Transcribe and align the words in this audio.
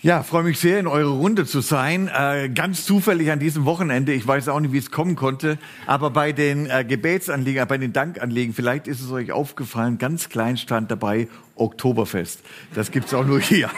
Ja, 0.00 0.22
freue 0.22 0.44
mich 0.44 0.60
sehr, 0.60 0.78
in 0.78 0.86
eurer 0.86 1.10
Runde 1.10 1.44
zu 1.44 1.60
sein. 1.60 2.06
Äh, 2.06 2.50
ganz 2.50 2.84
zufällig 2.84 3.32
an 3.32 3.40
diesem 3.40 3.64
Wochenende, 3.64 4.12
ich 4.12 4.24
weiß 4.24 4.48
auch 4.48 4.60
nicht, 4.60 4.72
wie 4.72 4.78
es 4.78 4.92
kommen 4.92 5.16
konnte, 5.16 5.58
aber 5.88 6.10
bei 6.10 6.30
den 6.30 6.70
äh, 6.70 6.84
Gebetsanliegen, 6.84 7.66
bei 7.66 7.78
den 7.78 7.92
Dankanliegen, 7.92 8.54
vielleicht 8.54 8.86
ist 8.86 9.00
es 9.00 9.10
euch 9.10 9.32
aufgefallen, 9.32 9.98
ganz 9.98 10.28
klein 10.28 10.56
stand 10.56 10.92
dabei 10.92 11.26
Oktoberfest. 11.56 12.42
Das 12.76 12.92
gibt's 12.92 13.12
auch 13.12 13.24
nur 13.24 13.40
hier. 13.40 13.70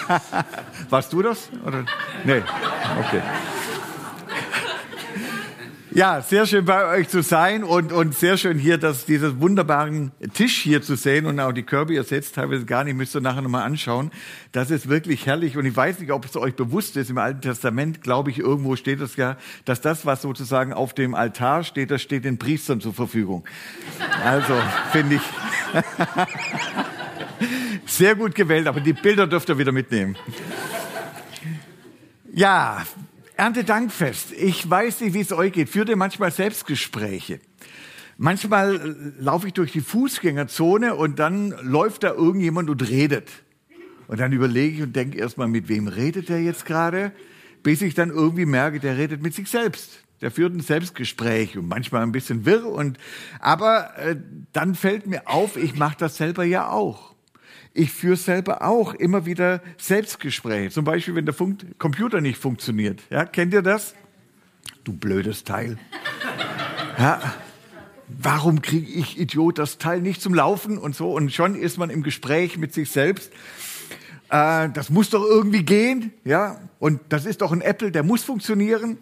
Warst 0.90 1.10
du 1.14 1.22
das? 1.22 1.48
Oder? 1.64 1.86
Nee, 2.24 2.42
okay. 2.98 3.22
Ja, 6.00 6.22
sehr 6.22 6.46
schön 6.46 6.64
bei 6.64 6.86
euch 6.86 7.10
zu 7.10 7.22
sein 7.22 7.62
und, 7.62 7.92
und 7.92 8.14
sehr 8.14 8.38
schön 8.38 8.58
hier, 8.58 8.78
dass 8.78 9.04
diesen 9.04 9.38
wunderbaren 9.38 10.12
Tisch 10.32 10.62
hier 10.62 10.80
zu 10.80 10.96
sehen 10.96 11.26
und 11.26 11.38
auch 11.40 11.52
die 11.52 11.62
Körbe, 11.62 12.02
seht 12.04 12.34
teilweise 12.34 12.64
gar 12.64 12.84
nicht, 12.84 12.94
müsst 12.94 13.14
ihr 13.14 13.20
nachher 13.20 13.42
nochmal 13.42 13.64
anschauen. 13.64 14.10
Das 14.52 14.70
ist 14.70 14.88
wirklich 14.88 15.26
herrlich 15.26 15.58
und 15.58 15.66
ich 15.66 15.76
weiß 15.76 15.98
nicht, 15.98 16.10
ob 16.10 16.24
es 16.24 16.34
euch 16.38 16.54
bewusst 16.54 16.96
ist, 16.96 17.10
im 17.10 17.18
Alten 17.18 17.42
Testament, 17.42 18.00
glaube 18.00 18.30
ich, 18.30 18.38
irgendwo 18.38 18.76
steht 18.76 19.02
es 19.02 19.16
ja, 19.16 19.36
dass 19.66 19.82
das, 19.82 20.06
was 20.06 20.22
sozusagen 20.22 20.72
auf 20.72 20.94
dem 20.94 21.14
Altar 21.14 21.64
steht, 21.64 21.90
das 21.90 22.00
steht 22.00 22.24
den 22.24 22.38
Priestern 22.38 22.80
zur 22.80 22.94
Verfügung. 22.94 23.44
Also, 24.24 24.54
finde 24.92 25.16
ich 25.16 25.22
sehr 27.84 28.14
gut 28.14 28.34
gewählt, 28.34 28.68
aber 28.68 28.80
die 28.80 28.94
Bilder 28.94 29.26
dürft 29.26 29.50
ihr 29.50 29.58
wieder 29.58 29.72
mitnehmen. 29.72 30.16
Ja, 32.32 32.86
Erntedankfest. 33.40 34.32
Ich 34.32 34.68
weiß 34.68 35.00
nicht, 35.00 35.14
wie 35.14 35.20
es 35.20 35.32
euch 35.32 35.54
geht. 35.54 35.70
Führt 35.70 35.88
ihr 35.88 35.96
manchmal 35.96 36.30
Selbstgespräche? 36.30 37.40
Manchmal 38.18 38.76
äh, 38.76 39.22
laufe 39.22 39.46
ich 39.46 39.54
durch 39.54 39.72
die 39.72 39.80
Fußgängerzone 39.80 40.94
und 40.94 41.18
dann 41.18 41.54
läuft 41.62 42.02
da 42.02 42.12
irgendjemand 42.12 42.68
und 42.68 42.86
redet. 42.86 43.30
Und 44.08 44.20
dann 44.20 44.32
überlege 44.32 44.76
ich 44.76 44.82
und 44.82 44.94
denke 44.94 45.16
erstmal, 45.16 45.48
mit 45.48 45.68
wem 45.68 45.88
redet 45.88 46.28
der 46.28 46.42
jetzt 46.42 46.66
gerade? 46.66 47.12
Bis 47.62 47.80
ich 47.80 47.94
dann 47.94 48.10
irgendwie 48.10 48.44
merke, 48.44 48.78
der 48.78 48.98
redet 48.98 49.22
mit 49.22 49.34
sich 49.34 49.48
selbst. 49.48 50.04
Der 50.20 50.30
führt 50.30 50.54
ein 50.54 50.60
Selbstgespräch 50.60 51.56
und 51.56 51.66
manchmal 51.66 52.02
ein 52.02 52.12
bisschen 52.12 52.44
wirr 52.44 52.66
und, 52.66 52.98
aber 53.38 53.96
äh, 53.96 54.16
dann 54.52 54.74
fällt 54.74 55.06
mir 55.06 55.26
auf, 55.26 55.56
ich 55.56 55.76
mache 55.76 55.96
das 55.98 56.18
selber 56.18 56.44
ja 56.44 56.68
auch. 56.68 57.09
Ich 57.72 57.92
führe 57.92 58.16
selber 58.16 58.62
auch 58.62 58.94
immer 58.94 59.26
wieder 59.26 59.62
Selbstgespräche. 59.78 60.70
Zum 60.70 60.84
Beispiel, 60.84 61.14
wenn 61.14 61.24
der 61.24 61.34
Funk 61.34 61.78
Computer 61.78 62.20
nicht 62.20 62.38
funktioniert. 62.38 63.00
Ja, 63.10 63.24
kennt 63.24 63.54
ihr 63.54 63.62
das? 63.62 63.94
Du 64.82 64.92
blödes 64.92 65.44
Teil. 65.44 65.78
Ja, 66.98 67.20
warum 68.08 68.60
kriege 68.60 68.90
ich 68.90 69.18
Idiot 69.18 69.58
das 69.58 69.78
Teil 69.78 70.00
nicht 70.00 70.20
zum 70.20 70.34
Laufen 70.34 70.78
und 70.78 70.96
so? 70.96 71.12
Und 71.12 71.32
schon 71.32 71.54
ist 71.54 71.78
man 71.78 71.90
im 71.90 72.02
Gespräch 72.02 72.58
mit 72.58 72.74
sich 72.74 72.90
selbst. 72.90 73.32
Äh, 74.30 74.68
das 74.70 74.90
muss 74.90 75.10
doch 75.10 75.24
irgendwie 75.24 75.62
gehen, 75.62 76.12
ja? 76.24 76.60
Und 76.78 77.00
das 77.08 77.24
ist 77.24 77.40
doch 77.40 77.52
ein 77.52 77.60
Apple, 77.60 77.92
der 77.92 78.02
muss 78.02 78.24
funktionieren. 78.24 78.98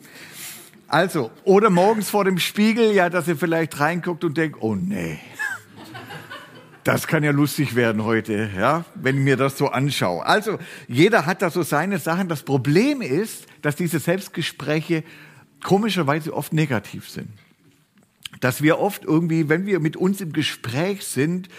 Also, 0.89 1.31
oder 1.45 1.71
morgens 1.71 2.09
vor 2.09 2.25
dem 2.25 2.39
Spiegel, 2.39 2.93
ja, 2.93 3.11
dass 3.11 3.29
ihr 3.29 3.37
vielleicht 3.37 3.79
reinguckt 3.79 4.25
und 4.25 4.37
denkt, 4.37 4.59
oh 4.61 4.75
nee, 4.75 5.19
das 6.89 7.07
kann 7.07 7.23
ja 7.23 7.33
lustig 7.33 7.75
werden 7.75 8.05
heute, 8.05 8.49
ja, 8.57 8.87
wenn 8.95 9.19
ich 9.19 9.23
mir 9.23 9.37
das 9.37 9.59
so 9.59 9.69
anschaue. 9.69 10.25
Also, 10.25 10.59
jeder 10.87 11.27
hat 11.27 11.43
da 11.43 11.51
so 11.51 11.63
seine 11.63 11.99
Sachen. 11.99 12.29
Das 12.29 12.43
Problem 12.43 13.03
ist, 13.03 13.45
dass 13.61 13.77
diese 13.77 13.99
Selbstgespräche 13.99 15.05
komischerweise 15.63 16.33
oft 16.33 16.55
negativ 16.55 17.11
sind. 17.11 17.29
Dass 18.41 18.63
wir 18.63 18.79
oft 18.79 19.05
irgendwie, 19.05 19.51
wenn 19.51 19.67
wir 19.67 19.81
mit 19.81 19.99
uns 19.99 20.23
im 20.23 20.33
Gespräch 20.33 21.05
sind, 21.05 21.51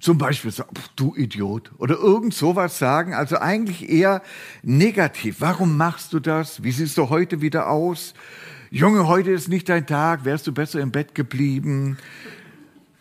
zum 0.00 0.16
Beispiel 0.16 0.52
sagen, 0.52 0.70
du 0.96 1.14
Idiot, 1.14 1.70
oder 1.76 1.96
irgend 1.96 2.32
sowas 2.32 2.78
sagen, 2.78 3.12
also 3.12 3.36
eigentlich 3.36 3.90
eher 3.90 4.22
negativ. 4.62 5.36
Warum 5.40 5.76
machst 5.76 6.14
du 6.14 6.18
das? 6.18 6.62
Wie 6.62 6.72
siehst 6.72 6.96
du 6.96 7.10
heute 7.10 7.42
wieder 7.42 7.68
aus? 7.68 8.14
Junge, 8.70 9.06
heute 9.06 9.32
ist 9.32 9.48
nicht 9.48 9.68
dein 9.68 9.86
Tag, 9.86 10.24
wärst 10.24 10.46
du 10.46 10.52
besser 10.52 10.80
im 10.80 10.92
Bett 10.92 11.14
geblieben? 11.14 11.98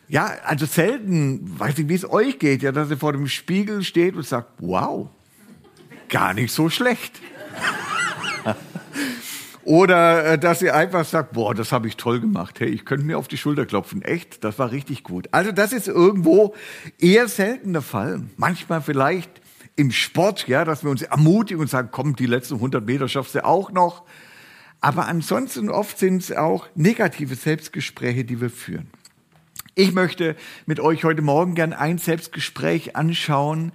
Ja, 0.10 0.36
also 0.46 0.66
selten, 0.66 1.60
weiß 1.60 1.80
ich, 1.80 1.90
wie 1.90 1.96
es 1.96 2.10
euch 2.10 2.40
geht, 2.40 2.62
ja, 2.64 2.72
dass 2.72 2.90
ihr 2.90 2.98
vor 2.98 3.12
dem 3.12 3.28
Spiegel 3.28 3.84
steht 3.84 4.16
und 4.16 4.26
sagt, 4.26 4.54
wow, 4.60 5.10
gar 6.08 6.34
nicht 6.34 6.54
so 6.54 6.70
schlecht. 6.70 7.20
Oder 9.64 10.26
äh, 10.26 10.40
dass 10.40 10.62
ihr 10.62 10.74
einfach 10.74 11.04
sagt, 11.04 11.34
boah, 11.34 11.54
das 11.54 11.74
habe 11.74 11.90
ich 11.90 11.98
toll 11.98 12.22
gemacht. 12.22 12.62
Hey, 12.62 12.70
ich 12.70 12.86
könnte 12.86 13.06
mir 13.06 13.18
auf 13.18 13.28
die 13.28 13.38
Schulter 13.38 13.66
klopfen. 13.66 14.02
Echt, 14.02 14.46
das 14.46 14.58
war 14.60 14.72
richtig 14.72 15.04
gut. 15.04 15.28
Also 15.32 15.52
das 15.52 15.74
ist 15.74 15.90
irgendwo 15.90 16.56
eher 16.98 17.28
selten 17.28 17.74
der 17.74 17.82
Fall. 17.82 18.22
Manchmal 18.38 18.82
vielleicht 18.82 19.30
im 19.76 19.92
Sport, 19.92 20.48
ja, 20.48 20.64
dass 20.64 20.86
wir 20.86 20.90
uns 20.90 21.02
ermutigen 21.02 21.60
und 21.60 21.70
sagen, 21.70 21.90
komm, 21.92 22.16
die 22.16 22.28
letzten 22.28 22.56
100 22.56 22.86
Meter 22.86 23.10
schaffst 23.10 23.36
du 23.36 23.44
auch 23.44 23.70
noch. 23.74 24.06
Aber 24.80 25.08
ansonsten 25.08 25.70
oft 25.70 26.00
sind 26.00 26.22
es 26.22 26.32
auch 26.32 26.68
negative 26.76 27.36
Selbstgespräche, 27.36 28.24
die 28.24 28.40
wir 28.40 28.50
führen. 28.50 28.88
Ich 29.80 29.94
möchte 29.94 30.36
mit 30.66 30.80
euch 30.80 31.04
heute 31.04 31.22
Morgen 31.22 31.54
gern 31.54 31.72
ein 31.72 32.00
Selbstgespräch 32.00 32.96
anschauen, 32.96 33.72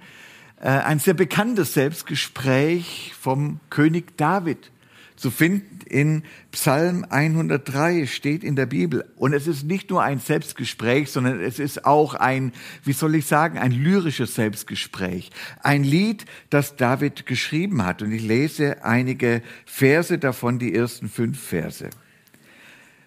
äh, 0.59 0.67
ein 0.67 0.99
sehr 0.99 1.13
bekanntes 1.13 1.73
Selbstgespräch 1.75 3.13
vom 3.17 3.61
König 3.69 4.17
David. 4.17 4.69
Zu 5.15 5.31
finden 5.31 5.79
in 5.85 6.23
Psalm 6.51 7.05
103 7.09 8.05
steht 8.07 8.43
in 8.43 8.57
der 8.57 8.65
Bibel. 8.65 9.05
Und 9.15 9.31
es 9.31 9.47
ist 9.47 9.63
nicht 9.63 9.91
nur 9.91 10.03
ein 10.03 10.19
Selbstgespräch, 10.19 11.09
sondern 11.09 11.39
es 11.39 11.57
ist 11.57 11.85
auch 11.85 12.15
ein, 12.15 12.51
wie 12.83 12.91
soll 12.91 13.15
ich 13.15 13.25
sagen, 13.25 13.57
ein 13.57 13.71
lyrisches 13.71 14.35
Selbstgespräch. 14.35 15.29
Ein 15.61 15.85
Lied, 15.85 16.25
das 16.49 16.75
David 16.75 17.25
geschrieben 17.25 17.85
hat. 17.85 18.01
Und 18.01 18.11
ich 18.11 18.23
lese 18.23 18.83
einige 18.83 19.41
Verse 19.65 20.19
davon, 20.19 20.59
die 20.59 20.75
ersten 20.75 21.07
fünf 21.07 21.41
Verse. 21.41 21.89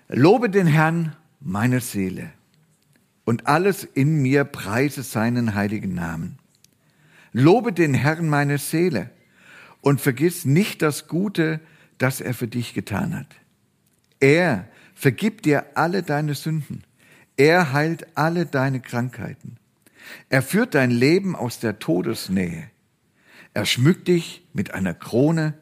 Lobe 0.08 0.48
den 0.48 0.66
Herrn, 0.66 1.14
meine 1.40 1.80
Seele 1.80 2.32
und 3.26 3.48
alles 3.48 3.84
in 3.84 4.22
mir 4.22 4.44
preise 4.44 5.02
seinen 5.02 5.54
heiligen 5.54 5.94
Namen. 5.94 6.38
Lobe 7.32 7.72
den 7.72 7.92
Herrn 7.92 8.30
meine 8.30 8.56
Seele 8.56 9.10
und 9.82 10.00
vergiss 10.00 10.46
nicht 10.46 10.80
das 10.80 11.08
Gute, 11.08 11.60
das 11.98 12.22
er 12.22 12.32
für 12.32 12.46
dich 12.46 12.72
getan 12.72 13.14
hat. 13.14 13.26
Er 14.20 14.68
vergibt 14.94 15.44
dir 15.44 15.66
alle 15.74 16.02
deine 16.02 16.34
Sünden. 16.34 16.84
Er 17.36 17.72
heilt 17.72 18.06
alle 18.16 18.46
deine 18.46 18.80
Krankheiten. 18.80 19.56
Er 20.30 20.40
führt 20.40 20.74
dein 20.74 20.92
Leben 20.92 21.34
aus 21.34 21.58
der 21.58 21.80
Todesnähe. 21.80 22.70
Er 23.54 23.66
schmückt 23.66 24.06
dich 24.06 24.46
mit 24.54 24.72
einer 24.72 24.94
Krone. 24.94 25.54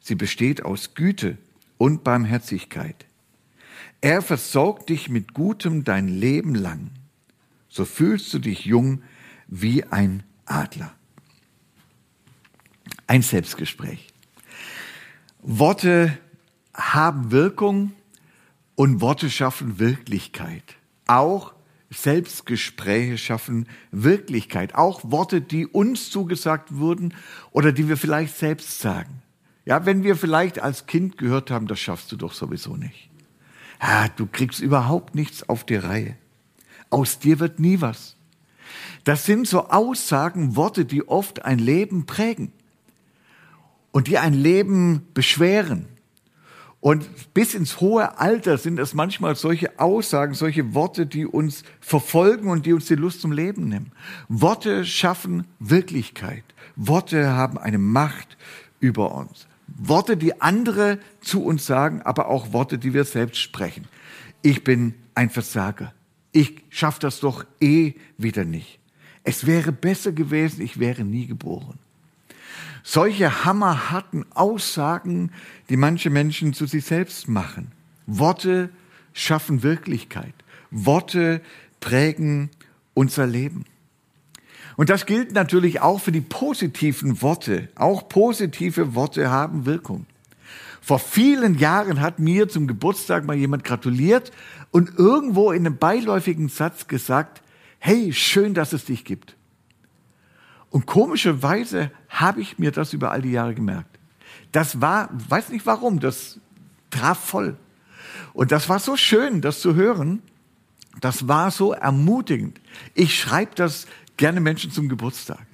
Sie 0.00 0.16
besteht 0.16 0.64
aus 0.64 0.94
Güte 0.94 1.38
und 1.78 2.02
Barmherzigkeit. 2.02 3.06
Er 4.00 4.20
versorgt 4.20 4.88
dich 4.88 5.08
mit 5.08 5.32
Gutem 5.32 5.84
dein 5.84 6.08
Leben 6.08 6.56
lang 6.56 6.90
so 7.74 7.84
fühlst 7.84 8.32
du 8.32 8.38
dich 8.38 8.66
jung 8.66 9.02
wie 9.48 9.82
ein 9.82 10.22
Adler. 10.46 10.92
Ein 13.08 13.22
Selbstgespräch. 13.22 14.06
Worte 15.42 16.16
haben 16.72 17.32
Wirkung 17.32 17.90
und 18.76 19.00
Worte 19.00 19.28
schaffen 19.28 19.80
Wirklichkeit. 19.80 20.76
Auch 21.08 21.52
Selbstgespräche 21.90 23.18
schaffen 23.18 23.68
Wirklichkeit. 23.90 24.76
Auch 24.76 25.00
Worte, 25.10 25.40
die 25.40 25.66
uns 25.66 26.10
zugesagt 26.10 26.76
wurden 26.76 27.12
oder 27.50 27.72
die 27.72 27.88
wir 27.88 27.96
vielleicht 27.96 28.36
selbst 28.36 28.78
sagen. 28.78 29.20
Ja, 29.64 29.84
wenn 29.84 30.04
wir 30.04 30.14
vielleicht 30.14 30.60
als 30.60 30.86
Kind 30.86 31.18
gehört 31.18 31.50
haben, 31.50 31.66
das 31.66 31.80
schaffst 31.80 32.12
du 32.12 32.16
doch 32.16 32.34
sowieso 32.34 32.76
nicht. 32.76 33.10
Ja, 33.82 34.06
du 34.14 34.26
kriegst 34.26 34.60
überhaupt 34.60 35.16
nichts 35.16 35.48
auf 35.48 35.64
die 35.64 35.74
Reihe 35.74 36.16
aus 36.94 37.18
dir 37.18 37.40
wird 37.40 37.58
nie 37.58 37.80
was. 37.80 38.14
Das 39.02 39.26
sind 39.26 39.48
so 39.48 39.68
Aussagen, 39.68 40.54
Worte, 40.54 40.84
die 40.84 41.06
oft 41.06 41.44
ein 41.44 41.58
Leben 41.58 42.06
prägen 42.06 42.52
und 43.90 44.06
die 44.06 44.16
ein 44.16 44.32
Leben 44.32 45.02
beschweren. 45.12 45.86
Und 46.80 47.34
bis 47.34 47.54
ins 47.54 47.80
hohe 47.80 48.18
Alter 48.18 48.58
sind 48.58 48.78
es 48.78 48.94
manchmal 48.94 49.34
solche 49.34 49.78
Aussagen, 49.80 50.34
solche 50.34 50.72
Worte, 50.74 51.06
die 51.06 51.26
uns 51.26 51.64
verfolgen 51.80 52.48
und 52.48 52.64
die 52.64 52.72
uns 52.72 52.86
die 52.86 52.94
Lust 52.94 53.20
zum 53.22 53.32
Leben 53.32 53.68
nehmen. 53.68 53.90
Worte 54.28 54.84
schaffen 54.84 55.46
Wirklichkeit. 55.58 56.44
Worte 56.76 57.30
haben 57.30 57.58
eine 57.58 57.78
Macht 57.78 58.36
über 58.80 59.14
uns. 59.14 59.48
Worte, 59.66 60.16
die 60.16 60.40
andere 60.40 60.98
zu 61.20 61.42
uns 61.42 61.66
sagen, 61.66 62.02
aber 62.02 62.28
auch 62.28 62.52
Worte, 62.52 62.78
die 62.78 62.94
wir 62.94 63.04
selbst 63.04 63.40
sprechen. 63.40 63.88
Ich 64.42 64.62
bin 64.62 64.94
ein 65.14 65.30
Versager. 65.30 65.92
Ich 66.34 66.64
schaffe 66.68 66.98
das 66.98 67.20
doch 67.20 67.46
eh 67.60 67.94
wieder 68.18 68.44
nicht. 68.44 68.80
Es 69.22 69.46
wäre 69.46 69.70
besser 69.70 70.10
gewesen, 70.10 70.62
ich 70.62 70.80
wäre 70.80 71.04
nie 71.04 71.28
geboren. 71.28 71.78
Solche 72.82 73.44
hammerharten 73.44 74.26
Aussagen, 74.34 75.30
die 75.70 75.76
manche 75.76 76.10
Menschen 76.10 76.52
zu 76.52 76.66
sich 76.66 76.84
selbst 76.84 77.28
machen. 77.28 77.70
Worte 78.06 78.68
schaffen 79.12 79.62
Wirklichkeit. 79.62 80.34
Worte 80.72 81.40
prägen 81.78 82.50
unser 82.94 83.28
Leben. 83.28 83.64
Und 84.76 84.90
das 84.90 85.06
gilt 85.06 85.32
natürlich 85.32 85.82
auch 85.82 86.00
für 86.00 86.10
die 86.10 86.20
positiven 86.20 87.22
Worte. 87.22 87.68
Auch 87.76 88.08
positive 88.08 88.96
Worte 88.96 89.30
haben 89.30 89.66
Wirkung. 89.66 90.06
Vor 90.82 90.98
vielen 90.98 91.58
Jahren 91.58 92.02
hat 92.02 92.18
mir 92.18 92.48
zum 92.48 92.66
Geburtstag 92.66 93.24
mal 93.24 93.36
jemand 93.36 93.64
gratuliert 93.64 94.32
und 94.74 94.98
irgendwo 94.98 95.52
in 95.52 95.64
einem 95.64 95.76
beiläufigen 95.76 96.48
Satz 96.48 96.88
gesagt, 96.88 97.42
hey, 97.78 98.12
schön, 98.12 98.54
dass 98.54 98.72
es 98.72 98.84
dich 98.84 99.04
gibt. 99.04 99.36
Und 100.68 100.84
komischerweise 100.84 101.92
habe 102.08 102.40
ich 102.40 102.58
mir 102.58 102.72
das 102.72 102.92
über 102.92 103.12
all 103.12 103.22
die 103.22 103.30
Jahre 103.30 103.54
gemerkt. 103.54 104.00
Das 104.50 104.80
war, 104.80 105.10
weiß 105.28 105.50
nicht 105.50 105.64
warum, 105.64 106.00
das 106.00 106.40
traf 106.90 107.20
voll. 107.20 107.56
Und 108.32 108.50
das 108.50 108.68
war 108.68 108.80
so 108.80 108.96
schön, 108.96 109.40
das 109.40 109.60
zu 109.60 109.76
hören. 109.76 110.22
Das 111.00 111.28
war 111.28 111.52
so 111.52 111.72
ermutigend. 111.72 112.60
Ich 112.94 113.16
schreibe 113.16 113.54
das 113.54 113.86
gerne 114.16 114.40
Menschen 114.40 114.72
zum 114.72 114.88
Geburtstag, 114.88 115.46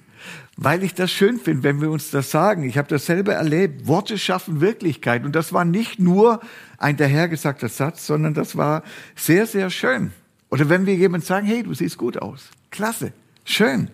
weil 0.63 0.83
ich 0.83 0.93
das 0.93 1.11
schön 1.11 1.39
finde, 1.39 1.63
wenn 1.63 1.81
wir 1.81 1.89
uns 1.89 2.11
das 2.11 2.29
sagen. 2.29 2.61
Ich 2.61 2.77
habe 2.77 2.87
das 2.87 3.07
selber 3.07 3.33
erlebt. 3.33 3.87
Worte 3.87 4.19
schaffen 4.19 4.61
Wirklichkeit. 4.61 5.25
Und 5.25 5.35
das 5.35 5.53
war 5.53 5.65
nicht 5.65 5.97
nur 5.97 6.39
ein 6.77 6.97
dahergesagter 6.97 7.67
Satz, 7.67 8.05
sondern 8.05 8.35
das 8.35 8.55
war 8.55 8.83
sehr, 9.15 9.47
sehr 9.47 9.71
schön. 9.71 10.11
Oder 10.51 10.69
wenn 10.69 10.85
wir 10.85 10.93
jemand 10.93 11.25
sagen, 11.25 11.47
hey, 11.47 11.63
du 11.63 11.73
siehst 11.73 11.97
gut 11.97 12.21
aus. 12.21 12.51
Klasse. 12.69 13.11
Schön. 13.43 13.89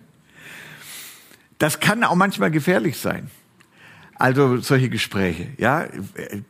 Das 1.58 1.80
kann 1.80 2.04
auch 2.04 2.16
manchmal 2.16 2.52
gefährlich 2.52 2.98
sein. 2.98 3.32
Also 4.20 4.58
solche 4.58 4.90
Gespräche, 4.90 5.48
ja. 5.58 5.86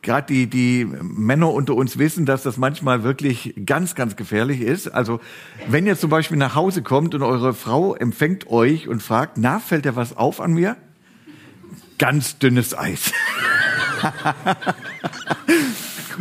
Gerade 0.02 0.34
die, 0.34 0.48
die 0.48 0.86
Männer 0.86 1.52
unter 1.52 1.76
uns 1.76 1.98
wissen, 1.98 2.26
dass 2.26 2.44
das 2.44 2.56
manchmal 2.56 3.04
wirklich 3.04 3.54
ganz, 3.66 3.94
ganz 3.94 4.16
gefährlich 4.16 4.62
ist. 4.62 4.88
Also 4.88 5.20
wenn 5.68 5.86
ihr 5.86 5.98
zum 5.98 6.10
Beispiel 6.10 6.38
nach 6.38 6.56
Hause 6.56 6.82
kommt 6.82 7.14
und 7.14 7.24
eure 7.24 7.54
Frau 7.54 7.94
empfängt 7.94 8.48
euch 8.48 8.88
und 8.88 9.04
fragt, 9.04 9.38
na, 9.38 9.60
fällt 9.60 9.84
dir 9.84 9.98
was 9.98 10.16
auf 10.16 10.40
an 10.40 10.54
mir? 10.54 10.78
Ganz 11.98 12.40
dünnes 12.40 12.78
Eis. 12.78 13.12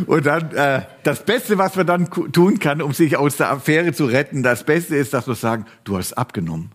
und 0.05 0.25
dann 0.25 0.51
äh, 0.51 0.81
das 1.03 1.23
Beste, 1.23 1.57
was 1.57 1.77
man 1.77 1.87
dann 1.87 2.09
tun 2.09 2.59
kann, 2.59 2.81
um 2.81 2.91
sich 2.91 3.15
aus 3.15 3.37
der 3.37 3.51
Affäre 3.51 3.93
zu 3.93 4.05
retten, 4.05 4.43
das 4.43 4.65
Beste 4.65 4.97
ist, 4.97 5.13
dass 5.13 5.27
wir 5.27 5.35
sagen, 5.35 5.65
du 5.85 5.97
hast 5.97 6.17
abgenommen. 6.17 6.71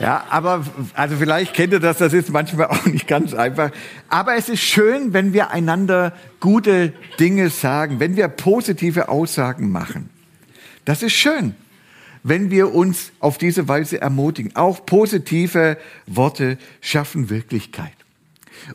Ja, 0.00 0.24
aber 0.30 0.64
also 0.94 1.16
vielleicht 1.16 1.54
kennt 1.54 1.72
ihr 1.72 1.80
das, 1.80 1.98
das 1.98 2.12
ist 2.12 2.30
manchmal 2.30 2.66
auch 2.70 2.86
nicht 2.86 3.08
ganz 3.08 3.34
einfach. 3.34 3.70
Aber 4.08 4.36
es 4.36 4.48
ist 4.48 4.60
schön, 4.60 5.12
wenn 5.12 5.32
wir 5.32 5.50
einander 5.50 6.12
gute 6.40 6.92
Dinge 7.18 7.50
sagen, 7.50 7.98
wenn 7.98 8.16
wir 8.16 8.28
positive 8.28 9.08
Aussagen 9.08 9.70
machen. 9.70 10.10
Das 10.84 11.02
ist 11.02 11.12
schön, 11.12 11.54
wenn 12.22 12.50
wir 12.50 12.74
uns 12.74 13.10
auf 13.20 13.38
diese 13.38 13.68
Weise 13.68 14.00
ermutigen. 14.00 14.54
Auch 14.54 14.86
positive 14.86 15.76
Worte 16.06 16.58
schaffen 16.80 17.28
Wirklichkeit. 17.28 17.92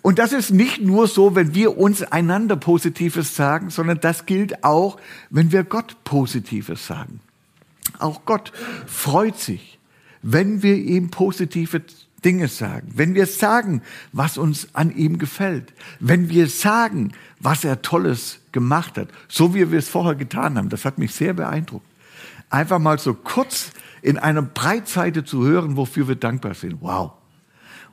Und 0.01 0.19
das 0.19 0.33
ist 0.33 0.51
nicht 0.51 0.81
nur 0.81 1.07
so, 1.07 1.35
wenn 1.35 1.55
wir 1.55 1.77
uns 1.77 2.03
einander 2.03 2.55
Positives 2.55 3.35
sagen, 3.35 3.69
sondern 3.69 3.99
das 3.99 4.25
gilt 4.25 4.63
auch, 4.63 4.97
wenn 5.29 5.51
wir 5.51 5.63
Gott 5.63 6.03
Positives 6.03 6.87
sagen. 6.87 7.19
Auch 7.99 8.25
Gott 8.25 8.53
freut 8.87 9.37
sich 9.37 9.72
wenn 10.23 10.63
wir 10.63 10.75
ihm 10.75 11.11
positive 11.11 11.81
Dinge 12.23 12.47
sagen, 12.47 12.91
wenn 12.95 13.13
wir 13.13 13.25
sagen, 13.25 13.81
was 14.11 14.37
uns 14.37 14.69
an 14.73 14.95
ihm 14.95 15.17
gefällt, 15.17 15.73
wenn 15.99 16.29
wir 16.29 16.47
sagen, 16.47 17.11
was 17.39 17.63
er 17.63 17.81
Tolles 17.81 18.39
gemacht 18.51 18.97
hat, 18.97 19.09
so 19.27 19.53
wie 19.53 19.71
wir 19.71 19.79
es 19.79 19.89
vorher 19.89 20.15
getan 20.15 20.57
haben, 20.57 20.69
das 20.69 20.85
hat 20.85 20.97
mich 20.97 21.13
sehr 21.13 21.33
beeindruckt. 21.33 21.85
Einfach 22.49 22.79
mal 22.79 22.97
so 22.97 23.13
kurz 23.13 23.71
in 24.01 24.17
einer 24.17 24.41
Breitseite 24.41 25.23
zu 25.23 25.45
hören, 25.45 25.75
wofür 25.75 26.07
wir 26.07 26.15
dankbar 26.15 26.53
sind. 26.53 26.81
Wow. 26.81 27.13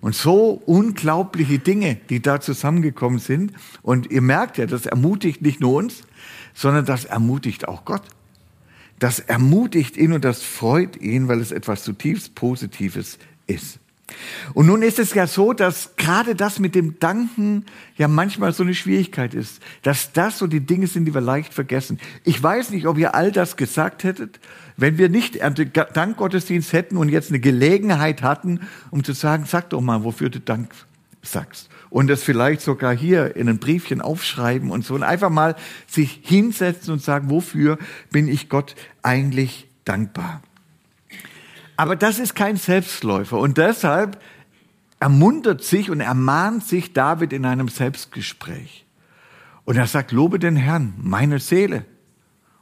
Und 0.00 0.15
so 0.15 0.62
unglaubliche 0.67 1.59
Dinge, 1.59 1.97
die 2.09 2.23
da 2.23 2.41
zusammengekommen 2.41 3.19
sind. 3.19 3.53
Und 3.83 4.11
ihr 4.11 4.23
merkt 4.23 4.59
ja, 4.59 4.67
das 4.67 4.87
ermutigt 4.87 5.43
nicht 5.43 5.61
nur 5.61 5.75
uns, 5.75 6.03
sondern 6.55 6.85
das 6.85 7.05
ermutigt 7.05 7.69
auch 7.69 7.85
Gott. 7.85 8.03
Das 9.00 9.19
ermutigt 9.19 9.97
ihn 9.97 10.12
und 10.12 10.25
das 10.25 10.43
freut 10.43 11.00
ihn, 11.00 11.26
weil 11.26 11.41
es 11.41 11.50
etwas 11.50 11.82
zutiefst 11.82 12.37
Positives 12.37 13.19
ist. 13.47 13.81
Und 14.55 14.67
nun 14.67 14.82
ist 14.82 14.99
es 14.99 15.14
ja 15.14 15.26
so, 15.26 15.52
dass 15.52 15.97
gerade 15.97 16.35
das 16.35 16.58
mit 16.58 16.75
dem 16.75 16.99
Danken 16.99 17.64
ja 17.97 18.08
manchmal 18.08 18.52
so 18.52 18.62
eine 18.62 18.75
Schwierigkeit 18.75 19.35
ist, 19.35 19.62
dass 19.82 20.12
das 20.12 20.38
so 20.38 20.47
die 20.47 20.61
Dinge 20.61 20.87
sind, 20.87 21.05
die 21.06 21.14
wir 21.14 21.20
leicht 21.20 21.55
vergessen. 21.55 21.99
Ich 22.25 22.43
weiß 22.43 22.70
nicht, 22.70 22.87
ob 22.87 22.99
ihr 22.99 23.14
all 23.14 23.32
das 23.32 23.56
gesagt 23.56 24.05
hättet, 24.05 24.41
wenn 24.76 24.99
wir 24.99 25.08
nicht 25.08 25.38
Dankgottesdienst 25.41 26.73
hätten 26.73 26.97
und 26.97 27.08
jetzt 27.08 27.31
eine 27.31 27.41
Gelegenheit 27.41 28.23
hatten, 28.23 28.61
um 28.91 29.05
zu 29.05 29.12
sagen, 29.12 29.44
sag 29.47 29.70
doch 29.70 29.81
mal, 29.81 30.05
wofür 30.05 30.29
du 30.29 30.41
Dank 30.41 30.73
sagst. 31.23 31.70
Und 31.90 32.06
das 32.06 32.22
vielleicht 32.22 32.60
sogar 32.60 32.96
hier 32.96 33.37
in 33.37 33.48
ein 33.48 33.58
Briefchen 33.58 34.00
aufschreiben 34.00 34.70
und 34.70 34.84
so. 34.84 34.94
Und 34.94 35.02
einfach 35.02 35.28
mal 35.31 35.56
sich 35.87 36.20
hinsetzen 36.22 36.92
und 36.92 37.02
sagen, 37.02 37.31
wofür 37.31 37.78
bin 38.10 38.28
ich 38.28 38.48
Gott 38.48 38.76
eigentlich 39.02 39.66
dankbar? 39.84 40.40
Aber 41.76 41.96
das 41.96 42.19
ist 42.19 42.34
kein 42.34 42.56
Selbstläufer. 42.56 43.38
Und 43.38 43.58
deshalb 43.58 44.20
ermuntert 45.00 45.64
sich 45.64 45.90
und 45.90 46.00
ermahnt 46.00 46.64
sich 46.64 46.92
David 46.92 47.32
in 47.32 47.44
einem 47.44 47.69
Selbstgespräch. 47.69 48.84
Und 49.64 49.76
er 49.76 49.87
sagt, 49.87 50.12
lobe 50.12 50.38
den 50.38 50.56
Herrn, 50.56 50.94
meine 50.98 51.38
Seele. 51.38 51.84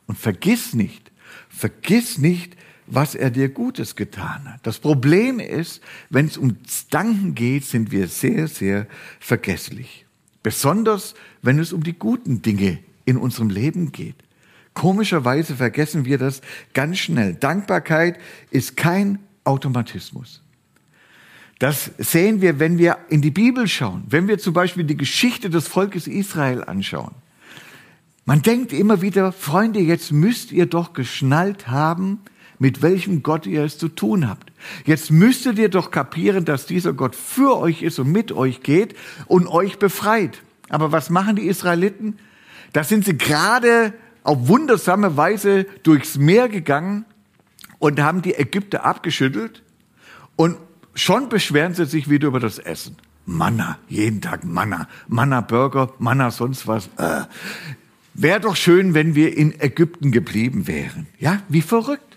Und 0.06 0.18
vergiss 0.18 0.72
nicht, 0.72 1.10
vergiss 1.48 2.16
nicht, 2.16 2.56
was 2.90 3.14
er 3.14 3.30
dir 3.30 3.48
Gutes 3.48 3.96
getan 3.96 4.52
hat. 4.52 4.60
Das 4.66 4.78
Problem 4.78 5.40
ist, 5.40 5.82
wenn 6.10 6.26
es 6.26 6.38
ums 6.38 6.88
Danken 6.88 7.34
geht, 7.34 7.64
sind 7.64 7.90
wir 7.90 8.08
sehr, 8.08 8.48
sehr 8.48 8.86
vergesslich. 9.20 10.06
Besonders, 10.42 11.14
wenn 11.42 11.58
es 11.58 11.72
um 11.72 11.82
die 11.82 11.98
guten 11.98 12.42
Dinge 12.42 12.78
in 13.04 13.16
unserem 13.16 13.50
Leben 13.50 13.92
geht. 13.92 14.16
Komischerweise 14.74 15.56
vergessen 15.56 16.04
wir 16.04 16.18
das 16.18 16.40
ganz 16.72 16.98
schnell. 16.98 17.34
Dankbarkeit 17.34 18.18
ist 18.50 18.76
kein 18.76 19.18
Automatismus. 19.44 20.42
Das 21.58 21.90
sehen 21.98 22.40
wir, 22.40 22.60
wenn 22.60 22.78
wir 22.78 22.98
in 23.08 23.20
die 23.20 23.32
Bibel 23.32 23.66
schauen, 23.66 24.04
wenn 24.08 24.28
wir 24.28 24.38
zum 24.38 24.54
Beispiel 24.54 24.84
die 24.84 24.96
Geschichte 24.96 25.50
des 25.50 25.66
Volkes 25.66 26.06
Israel 26.06 26.62
anschauen. 26.62 27.14
Man 28.24 28.42
denkt 28.42 28.72
immer 28.72 29.02
wieder, 29.02 29.32
Freunde, 29.32 29.80
jetzt 29.80 30.12
müsst 30.12 30.52
ihr 30.52 30.66
doch 30.66 30.92
geschnallt 30.92 31.66
haben, 31.68 32.20
mit 32.58 32.82
welchem 32.82 33.22
Gott 33.22 33.46
ihr 33.46 33.64
es 33.64 33.78
zu 33.78 33.88
tun 33.88 34.28
habt. 34.28 34.52
Jetzt 34.84 35.10
müsstet 35.10 35.58
ihr 35.58 35.68
doch 35.68 35.90
kapieren, 35.90 36.44
dass 36.44 36.66
dieser 36.66 36.92
Gott 36.92 37.14
für 37.14 37.56
euch 37.58 37.82
ist 37.82 37.98
und 37.98 38.10
mit 38.10 38.32
euch 38.32 38.62
geht 38.62 38.94
und 39.26 39.46
euch 39.46 39.78
befreit. 39.78 40.42
Aber 40.68 40.92
was 40.92 41.10
machen 41.10 41.36
die 41.36 41.46
Israeliten? 41.46 42.18
Da 42.72 42.84
sind 42.84 43.04
sie 43.04 43.16
gerade 43.16 43.94
auf 44.22 44.48
wundersame 44.48 45.16
Weise 45.16 45.66
durchs 45.82 46.18
Meer 46.18 46.48
gegangen 46.48 47.04
und 47.78 48.00
haben 48.00 48.22
die 48.22 48.34
Ägypter 48.34 48.84
abgeschüttelt 48.84 49.62
und 50.36 50.56
schon 50.94 51.28
beschweren 51.28 51.74
sie 51.74 51.86
sich 51.86 52.10
wieder 52.10 52.28
über 52.28 52.40
das 52.40 52.58
Essen. 52.58 52.96
Manna, 53.24 53.78
jeden 53.88 54.20
Tag 54.22 54.44
Manna, 54.44 54.88
Manna 55.06 55.42
Burger, 55.42 55.92
Manna 55.98 56.30
sonst 56.30 56.66
was. 56.66 56.88
Äh. 56.96 57.24
Wäre 58.14 58.40
doch 58.40 58.56
schön, 58.56 58.94
wenn 58.94 59.14
wir 59.14 59.36
in 59.36 59.60
Ägypten 59.60 60.12
geblieben 60.12 60.66
wären. 60.66 61.06
Ja, 61.18 61.42
wie 61.48 61.62
verrückt. 61.62 62.07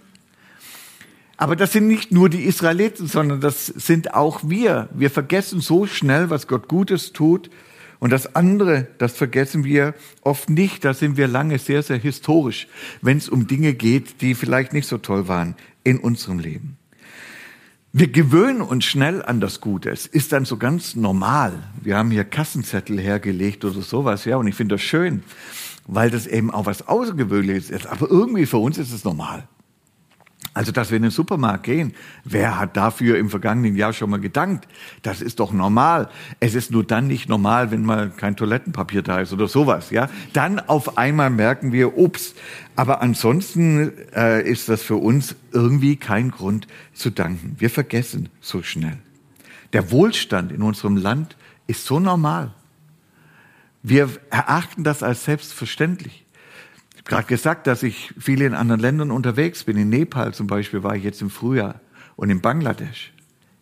Aber 1.41 1.55
das 1.55 1.71
sind 1.71 1.87
nicht 1.87 2.11
nur 2.11 2.29
die 2.29 2.43
Israeliten, 2.43 3.07
sondern 3.07 3.41
das 3.41 3.65
sind 3.65 4.13
auch 4.13 4.41
wir. 4.43 4.89
Wir 4.93 5.09
vergessen 5.09 5.59
so 5.59 5.87
schnell, 5.87 6.29
was 6.29 6.45
Gott 6.45 6.67
Gutes 6.67 7.13
tut. 7.13 7.49
Und 7.97 8.11
das 8.11 8.35
andere, 8.35 8.85
das 8.99 9.13
vergessen 9.13 9.63
wir 9.63 9.95
oft 10.21 10.51
nicht. 10.51 10.85
Da 10.85 10.93
sind 10.93 11.17
wir 11.17 11.27
lange 11.27 11.57
sehr, 11.57 11.81
sehr 11.81 11.97
historisch, 11.97 12.67
wenn 13.01 13.17
es 13.17 13.27
um 13.27 13.47
Dinge 13.47 13.73
geht, 13.73 14.21
die 14.21 14.35
vielleicht 14.35 14.71
nicht 14.71 14.87
so 14.87 14.99
toll 14.99 15.27
waren 15.27 15.55
in 15.83 15.97
unserem 15.97 16.37
Leben. 16.37 16.77
Wir 17.91 18.09
gewöhnen 18.09 18.61
uns 18.61 18.85
schnell 18.85 19.23
an 19.23 19.41
das 19.41 19.61
Gute. 19.61 19.89
Es 19.89 20.05
ist 20.05 20.33
dann 20.33 20.45
so 20.45 20.57
ganz 20.57 20.95
normal. 20.95 21.53
Wir 21.81 21.97
haben 21.97 22.11
hier 22.11 22.23
Kassenzettel 22.23 22.99
hergelegt 22.99 23.65
oder 23.65 23.81
sowas, 23.81 24.25
ja. 24.25 24.37
Und 24.37 24.45
ich 24.45 24.53
finde 24.53 24.75
das 24.75 24.83
schön, 24.83 25.23
weil 25.87 26.11
das 26.11 26.27
eben 26.27 26.51
auch 26.51 26.67
was 26.67 26.87
Außergewöhnliches 26.87 27.71
ist. 27.71 27.87
Aber 27.87 28.11
irgendwie 28.11 28.45
für 28.45 28.57
uns 28.57 28.77
ist 28.77 28.93
es 28.93 29.03
normal. 29.03 29.47
Also, 30.53 30.73
dass 30.73 30.89
wir 30.89 30.97
in 30.97 31.03
den 31.03 31.11
Supermarkt 31.11 31.63
gehen, 31.63 31.93
wer 32.25 32.59
hat 32.59 32.75
dafür 32.75 33.17
im 33.17 33.29
vergangenen 33.29 33.77
Jahr 33.77 33.93
schon 33.93 34.09
mal 34.09 34.19
gedankt? 34.19 34.67
Das 35.01 35.21
ist 35.21 35.39
doch 35.39 35.53
normal. 35.53 36.09
Es 36.41 36.55
ist 36.55 36.71
nur 36.71 36.83
dann 36.83 37.07
nicht 37.07 37.29
normal, 37.29 37.71
wenn 37.71 37.83
mal 37.83 38.09
kein 38.09 38.35
Toilettenpapier 38.35 39.01
da 39.01 39.21
ist 39.21 39.31
oder 39.31 39.47
sowas, 39.47 39.91
ja? 39.91 40.09
Dann 40.33 40.59
auf 40.59 40.97
einmal 40.97 41.29
merken 41.29 41.71
wir, 41.71 41.97
ups. 41.97 42.35
Aber 42.75 43.01
ansonsten 43.01 43.93
äh, 44.13 44.41
ist 44.41 44.67
das 44.67 44.81
für 44.81 44.97
uns 44.97 45.35
irgendwie 45.53 45.95
kein 45.95 46.31
Grund 46.31 46.67
zu 46.93 47.11
danken. 47.11 47.55
Wir 47.57 47.69
vergessen 47.69 48.27
so 48.41 48.61
schnell. 48.61 48.97
Der 49.71 49.89
Wohlstand 49.89 50.51
in 50.51 50.63
unserem 50.63 50.97
Land 50.97 51.37
ist 51.67 51.85
so 51.85 52.01
normal. 52.01 52.53
Wir 53.83 54.09
erachten 54.29 54.83
das 54.83 55.01
als 55.01 55.23
selbstverständlich 55.23 56.25
gerade 57.05 57.27
gesagt, 57.27 57.67
dass 57.67 57.83
ich 57.83 58.13
viel 58.17 58.41
in 58.41 58.53
anderen 58.53 58.81
Ländern 58.81 59.11
unterwegs 59.11 59.63
bin. 59.63 59.77
In 59.77 59.89
Nepal 59.89 60.33
zum 60.33 60.47
Beispiel 60.47 60.83
war 60.83 60.95
ich 60.95 61.03
jetzt 61.03 61.21
im 61.21 61.29
Frühjahr 61.29 61.81
und 62.15 62.29
in 62.29 62.41
Bangladesch. 62.41 63.13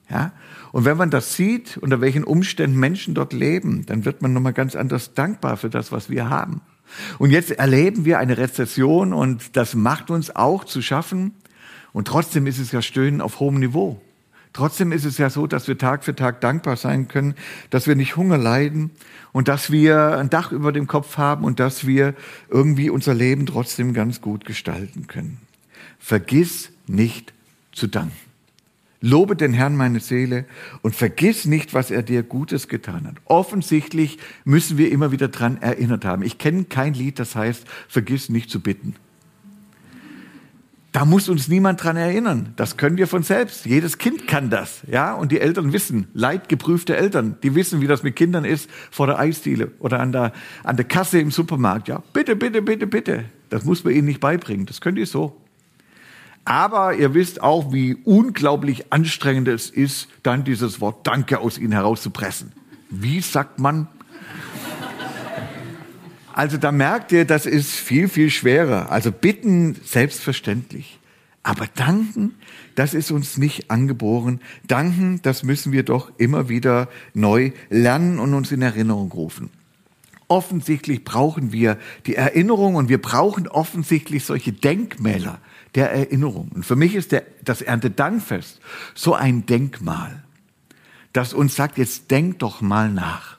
Ja? 0.09 0.31
Und 0.71 0.85
wenn 0.85 0.97
man 0.97 1.09
das 1.09 1.35
sieht, 1.35 1.77
unter 1.77 2.01
welchen 2.01 2.23
Umständen 2.23 2.79
Menschen 2.79 3.13
dort 3.13 3.33
leben, 3.33 3.85
dann 3.85 4.05
wird 4.05 4.21
man 4.21 4.33
nochmal 4.33 4.53
ganz 4.53 4.75
anders 4.75 5.13
dankbar 5.13 5.57
für 5.57 5.69
das, 5.69 5.91
was 5.91 6.09
wir 6.09 6.29
haben. 6.29 6.61
Und 7.19 7.31
jetzt 7.31 7.51
erleben 7.51 8.05
wir 8.05 8.19
eine 8.19 8.37
Rezession 8.37 9.13
und 9.13 9.55
das 9.55 9.75
macht 9.75 10.09
uns 10.09 10.35
auch 10.35 10.63
zu 10.63 10.81
schaffen. 10.81 11.33
Und 11.93 12.07
trotzdem 12.07 12.47
ist 12.47 12.59
es 12.59 12.71
ja 12.71 12.81
Stöhnen 12.81 13.21
auf 13.21 13.39
hohem 13.39 13.59
Niveau. 13.59 14.01
Trotzdem 14.53 14.91
ist 14.91 15.05
es 15.05 15.17
ja 15.17 15.29
so, 15.29 15.47
dass 15.47 15.67
wir 15.67 15.77
Tag 15.77 16.03
für 16.03 16.15
Tag 16.15 16.41
dankbar 16.41 16.75
sein 16.75 17.07
können, 17.07 17.35
dass 17.69 17.87
wir 17.87 17.95
nicht 17.95 18.15
Hunger 18.15 18.37
leiden 18.37 18.91
und 19.31 19.47
dass 19.47 19.71
wir 19.71 20.17
ein 20.17 20.29
Dach 20.29 20.51
über 20.51 20.71
dem 20.71 20.87
Kopf 20.87 21.17
haben 21.17 21.43
und 21.43 21.59
dass 21.59 21.85
wir 21.85 22.15
irgendwie 22.49 22.89
unser 22.89 23.13
Leben 23.13 23.45
trotzdem 23.45 23.93
ganz 23.93 24.21
gut 24.21 24.45
gestalten 24.45 25.07
können. 25.07 25.37
Vergiss 25.99 26.71
nicht 26.87 27.33
zu 27.71 27.87
danken. 27.87 28.15
Lobe 29.01 29.35
den 29.37 29.53
Herrn 29.53 29.77
meine 29.77 30.01
Seele 30.01 30.45
und 30.81 30.93
vergiss 30.93 31.45
nicht, 31.45 31.73
was 31.73 31.89
er 31.89 32.03
dir 32.03 32.21
Gutes 32.21 32.67
getan 32.67 33.07
hat. 33.07 33.15
Offensichtlich 33.25 34.17
müssen 34.43 34.77
wir 34.77 34.91
immer 34.91 35.11
wieder 35.11 35.29
dran 35.29 35.61
erinnert 35.61 36.03
haben. 36.03 36.21
Ich 36.21 36.37
kenne 36.37 36.65
kein 36.65 36.93
Lied, 36.93 37.17
das 37.17 37.35
heißt, 37.35 37.65
vergiss 37.87 38.27
nicht 38.27 38.49
zu 38.49 38.59
bitten. 38.59 38.95
Da 40.91 41.05
muss 41.05 41.29
uns 41.29 41.47
niemand 41.47 41.83
dran 41.83 41.97
erinnern. 41.97 42.53
Das 42.55 42.75
können 42.75 42.97
wir 42.97 43.07
von 43.07 43.21
selbst. 43.21 43.65
Jedes 43.65 43.99
Kind 43.99 44.27
kann 44.27 44.49
das, 44.49 44.81
ja. 44.89 45.13
Und 45.13 45.31
die 45.31 45.39
Eltern 45.39 45.71
wissen, 45.71 46.07
leidgeprüfte 46.13 46.97
Eltern, 46.97 47.37
die 47.43 47.53
wissen, 47.53 47.79
wie 47.81 47.87
das 47.87 48.01
mit 48.01 48.15
Kindern 48.15 48.43
ist 48.43 48.69
vor 48.89 49.05
der 49.05 49.19
Eisdiele 49.19 49.71
oder 49.79 49.99
an 49.99 50.11
der, 50.11 50.33
an 50.63 50.77
der 50.77 50.85
Kasse 50.85 51.19
im 51.19 51.29
Supermarkt. 51.29 51.89
Ja, 51.89 52.01
bitte, 52.13 52.35
bitte, 52.35 52.63
bitte, 52.63 52.87
bitte. 52.87 53.25
Das 53.49 53.65
muss 53.65 53.83
man 53.83 53.93
ihnen 53.93 54.07
nicht 54.07 54.19
beibringen. 54.19 54.65
Das 54.65 54.81
könnt 54.81 54.97
ihr 54.97 55.05
so. 55.05 55.39
Aber 56.43 56.95
ihr 56.95 57.13
wisst 57.13 57.43
auch, 57.43 57.71
wie 57.71 57.95
unglaublich 58.05 58.91
anstrengend 58.91 59.47
es 59.47 59.69
ist, 59.69 60.07
dann 60.23 60.43
dieses 60.43 60.81
Wort 60.81 61.05
Danke 61.05 61.39
aus 61.39 61.59
ihnen 61.59 61.73
herauszupressen. 61.73 62.51
Wie 62.89 63.21
sagt 63.21 63.59
man 63.59 63.87
also 66.39 66.55
da 66.55 66.71
merkt 66.71 67.11
ihr, 67.11 67.25
das 67.25 67.45
ist 67.45 67.71
viel, 67.71 68.07
viel 68.07 68.29
schwerer. 68.29 68.93
Also 68.93 69.11
bitten 69.11 69.75
selbstverständlich. 69.83 70.97
Aber 71.43 71.67
danken, 71.75 72.35
das 72.75 72.93
ist 72.93 73.11
uns 73.11 73.37
nicht 73.37 73.69
angeboren. 73.69 74.39
Danken, 74.65 75.21
das 75.21 75.43
müssen 75.43 75.73
wir 75.73 75.83
doch 75.83 76.13
immer 76.17 76.47
wieder 76.47 76.87
neu 77.13 77.51
lernen 77.69 78.19
und 78.19 78.33
uns 78.33 78.53
in 78.53 78.61
Erinnerung 78.61 79.11
rufen. 79.11 79.49
Offensichtlich 80.29 81.03
brauchen 81.03 81.51
wir 81.51 81.77
die 82.05 82.15
Erinnerung 82.15 82.75
und 82.75 82.87
wir 82.87 83.01
brauchen 83.01 83.49
offensichtlich 83.49 84.23
solche 84.23 84.53
Denkmäler 84.53 85.39
der 85.75 85.91
Erinnerung. 85.91 86.53
Und 86.55 86.65
für 86.65 86.77
mich 86.77 86.95
ist 86.95 87.11
der, 87.11 87.23
das 87.43 87.61
Erntedankfest 87.61 88.61
so 88.95 89.13
ein 89.13 89.45
Denkmal, 89.45 90.23
das 91.11 91.33
uns 91.33 91.57
sagt, 91.57 91.77
jetzt 91.77 92.11
denk 92.11 92.39
doch 92.39 92.61
mal 92.61 92.89
nach. 92.89 93.38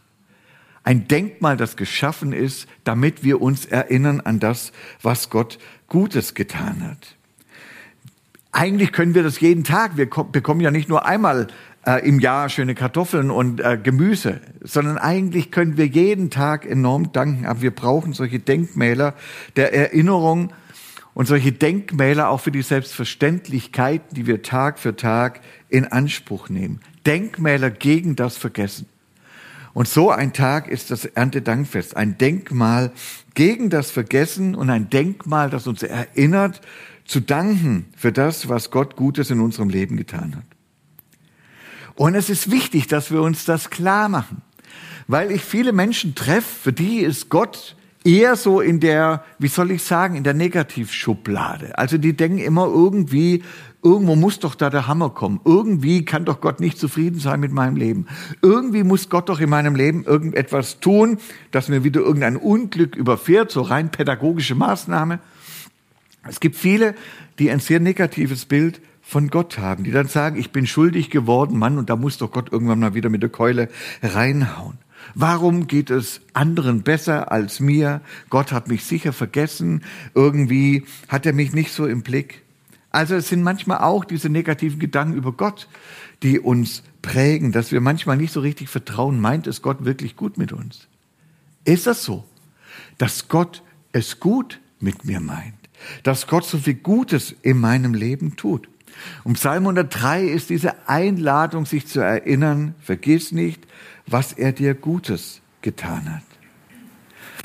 Ein 0.82 1.08
Denkmal, 1.08 1.56
das 1.56 1.76
geschaffen 1.76 2.32
ist, 2.32 2.66
damit 2.84 3.22
wir 3.22 3.42
uns 3.42 3.66
erinnern 3.66 4.20
an 4.20 4.40
das, 4.40 4.72
was 5.02 5.30
Gott 5.30 5.58
Gutes 5.88 6.34
getan 6.34 6.82
hat. 6.82 7.16
Eigentlich 8.52 8.92
können 8.92 9.14
wir 9.14 9.22
das 9.22 9.40
jeden 9.40 9.62
Tag. 9.62 9.96
Wir 9.96 10.08
bekommen 10.08 10.60
ja 10.60 10.70
nicht 10.70 10.88
nur 10.88 11.06
einmal 11.06 11.48
äh, 11.86 12.06
im 12.06 12.18
Jahr 12.18 12.48
schöne 12.48 12.74
Kartoffeln 12.74 13.30
und 13.30 13.60
äh, 13.60 13.78
Gemüse, 13.82 14.40
sondern 14.60 14.98
eigentlich 14.98 15.50
können 15.50 15.76
wir 15.76 15.86
jeden 15.86 16.30
Tag 16.30 16.66
enorm 16.66 17.12
danken. 17.12 17.46
Aber 17.46 17.62
wir 17.62 17.70
brauchen 17.70 18.12
solche 18.12 18.38
Denkmäler 18.38 19.14
der 19.56 19.72
Erinnerung 19.72 20.52
und 21.14 21.26
solche 21.26 21.52
Denkmäler 21.52 22.28
auch 22.28 22.40
für 22.40 22.50
die 22.50 22.62
Selbstverständlichkeiten, 22.62 24.14
die 24.14 24.26
wir 24.26 24.42
Tag 24.42 24.78
für 24.78 24.96
Tag 24.96 25.40
in 25.68 25.84
Anspruch 25.86 26.48
nehmen. 26.48 26.80
Denkmäler 27.06 27.70
gegen 27.70 28.16
das 28.16 28.36
Vergessen. 28.36 28.86
Und 29.72 29.88
so 29.88 30.10
ein 30.10 30.32
Tag 30.32 30.68
ist 30.68 30.90
das 30.90 31.04
Erntedankfest, 31.04 31.96
ein 31.96 32.18
Denkmal 32.18 32.92
gegen 33.34 33.70
das 33.70 33.90
Vergessen 33.90 34.54
und 34.54 34.70
ein 34.70 34.90
Denkmal, 34.90 35.50
das 35.50 35.66
uns 35.66 35.82
erinnert, 35.82 36.60
zu 37.04 37.20
danken 37.20 37.86
für 37.96 38.12
das, 38.12 38.48
was 38.48 38.70
Gott 38.70 38.96
Gutes 38.96 39.30
in 39.30 39.40
unserem 39.40 39.68
Leben 39.68 39.96
getan 39.96 40.36
hat. 40.36 40.44
Und 41.94 42.14
es 42.14 42.30
ist 42.30 42.50
wichtig, 42.50 42.86
dass 42.86 43.10
wir 43.10 43.22
uns 43.22 43.44
das 43.44 43.70
klar 43.70 44.08
machen, 44.08 44.42
weil 45.06 45.30
ich 45.30 45.42
viele 45.42 45.72
Menschen 45.72 46.14
treffe, 46.14 46.62
für 46.62 46.72
die 46.72 47.00
ist 47.00 47.28
Gott 47.28 47.76
eher 48.04 48.36
so 48.36 48.60
in 48.60 48.80
der, 48.80 49.24
wie 49.38 49.48
soll 49.48 49.70
ich 49.70 49.82
sagen, 49.82 50.16
in 50.16 50.24
der 50.24 50.34
Negativschublade. 50.34 51.76
Also 51.76 51.98
die 51.98 52.16
denken 52.16 52.38
immer 52.38 52.66
irgendwie, 52.66 53.42
Irgendwo 53.82 54.14
muss 54.14 54.38
doch 54.40 54.54
da 54.54 54.68
der 54.68 54.86
Hammer 54.86 55.10
kommen. 55.10 55.40
Irgendwie 55.44 56.04
kann 56.04 56.26
doch 56.26 56.40
Gott 56.40 56.60
nicht 56.60 56.78
zufrieden 56.78 57.18
sein 57.18 57.40
mit 57.40 57.52
meinem 57.52 57.76
Leben. 57.76 58.06
Irgendwie 58.42 58.84
muss 58.84 59.08
Gott 59.08 59.28
doch 59.30 59.40
in 59.40 59.48
meinem 59.48 59.74
Leben 59.74 60.04
irgendetwas 60.04 60.80
tun, 60.80 61.18
dass 61.50 61.68
mir 61.68 61.82
wieder 61.82 62.00
irgendein 62.00 62.36
Unglück 62.36 62.94
überfährt, 62.94 63.50
so 63.50 63.62
rein 63.62 63.90
pädagogische 63.90 64.54
Maßnahme. 64.54 65.18
Es 66.28 66.40
gibt 66.40 66.56
viele, 66.56 66.94
die 67.38 67.50
ein 67.50 67.60
sehr 67.60 67.80
negatives 67.80 68.44
Bild 68.44 68.82
von 69.00 69.28
Gott 69.28 69.58
haben, 69.58 69.84
die 69.84 69.90
dann 69.90 70.08
sagen, 70.08 70.38
ich 70.38 70.52
bin 70.52 70.66
schuldig 70.66 71.08
geworden, 71.08 71.58
Mann, 71.58 71.78
und 71.78 71.88
da 71.88 71.96
muss 71.96 72.18
doch 72.18 72.30
Gott 72.30 72.52
irgendwann 72.52 72.80
mal 72.80 72.94
wieder 72.94 73.08
mit 73.08 73.22
der 73.22 73.30
Keule 73.30 73.68
reinhauen. 74.02 74.78
Warum 75.14 75.66
geht 75.66 75.90
es 75.90 76.20
anderen 76.34 76.82
besser 76.82 77.32
als 77.32 77.58
mir? 77.60 78.02
Gott 78.28 78.52
hat 78.52 78.68
mich 78.68 78.84
sicher 78.84 79.12
vergessen. 79.12 79.82
Irgendwie 80.14 80.84
hat 81.08 81.26
er 81.26 81.32
mich 81.32 81.52
nicht 81.52 81.72
so 81.72 81.86
im 81.86 82.02
Blick. 82.02 82.42
Also 82.90 83.14
es 83.14 83.28
sind 83.28 83.42
manchmal 83.42 83.78
auch 83.78 84.04
diese 84.04 84.28
negativen 84.28 84.80
Gedanken 84.80 85.16
über 85.16 85.32
Gott, 85.32 85.68
die 86.22 86.40
uns 86.40 86.82
prägen, 87.02 87.52
dass 87.52 87.72
wir 87.72 87.80
manchmal 87.80 88.16
nicht 88.16 88.32
so 88.32 88.40
richtig 88.40 88.68
vertrauen, 88.68 89.20
meint 89.20 89.46
es 89.46 89.62
Gott 89.62 89.84
wirklich 89.84 90.16
gut 90.16 90.36
mit 90.36 90.52
uns? 90.52 90.88
Ist 91.64 91.86
das 91.86 92.04
so, 92.04 92.24
dass 92.98 93.28
Gott 93.28 93.62
es 93.92 94.20
gut 94.20 94.60
mit 94.80 95.04
mir 95.04 95.20
meint? 95.20 95.54
Dass 96.02 96.26
Gott 96.26 96.44
so 96.44 96.58
viel 96.58 96.74
Gutes 96.74 97.34
in 97.42 97.58
meinem 97.58 97.94
Leben 97.94 98.36
tut? 98.36 98.68
Und 99.24 99.34
Psalm 99.34 99.64
103 99.64 100.24
ist 100.24 100.50
diese 100.50 100.88
Einladung, 100.88 101.64
sich 101.64 101.86
zu 101.86 102.00
erinnern, 102.00 102.74
vergiss 102.82 103.32
nicht, 103.32 103.66
was 104.06 104.32
er 104.32 104.52
dir 104.52 104.74
Gutes 104.74 105.40
getan 105.62 106.12
hat. 106.12 106.22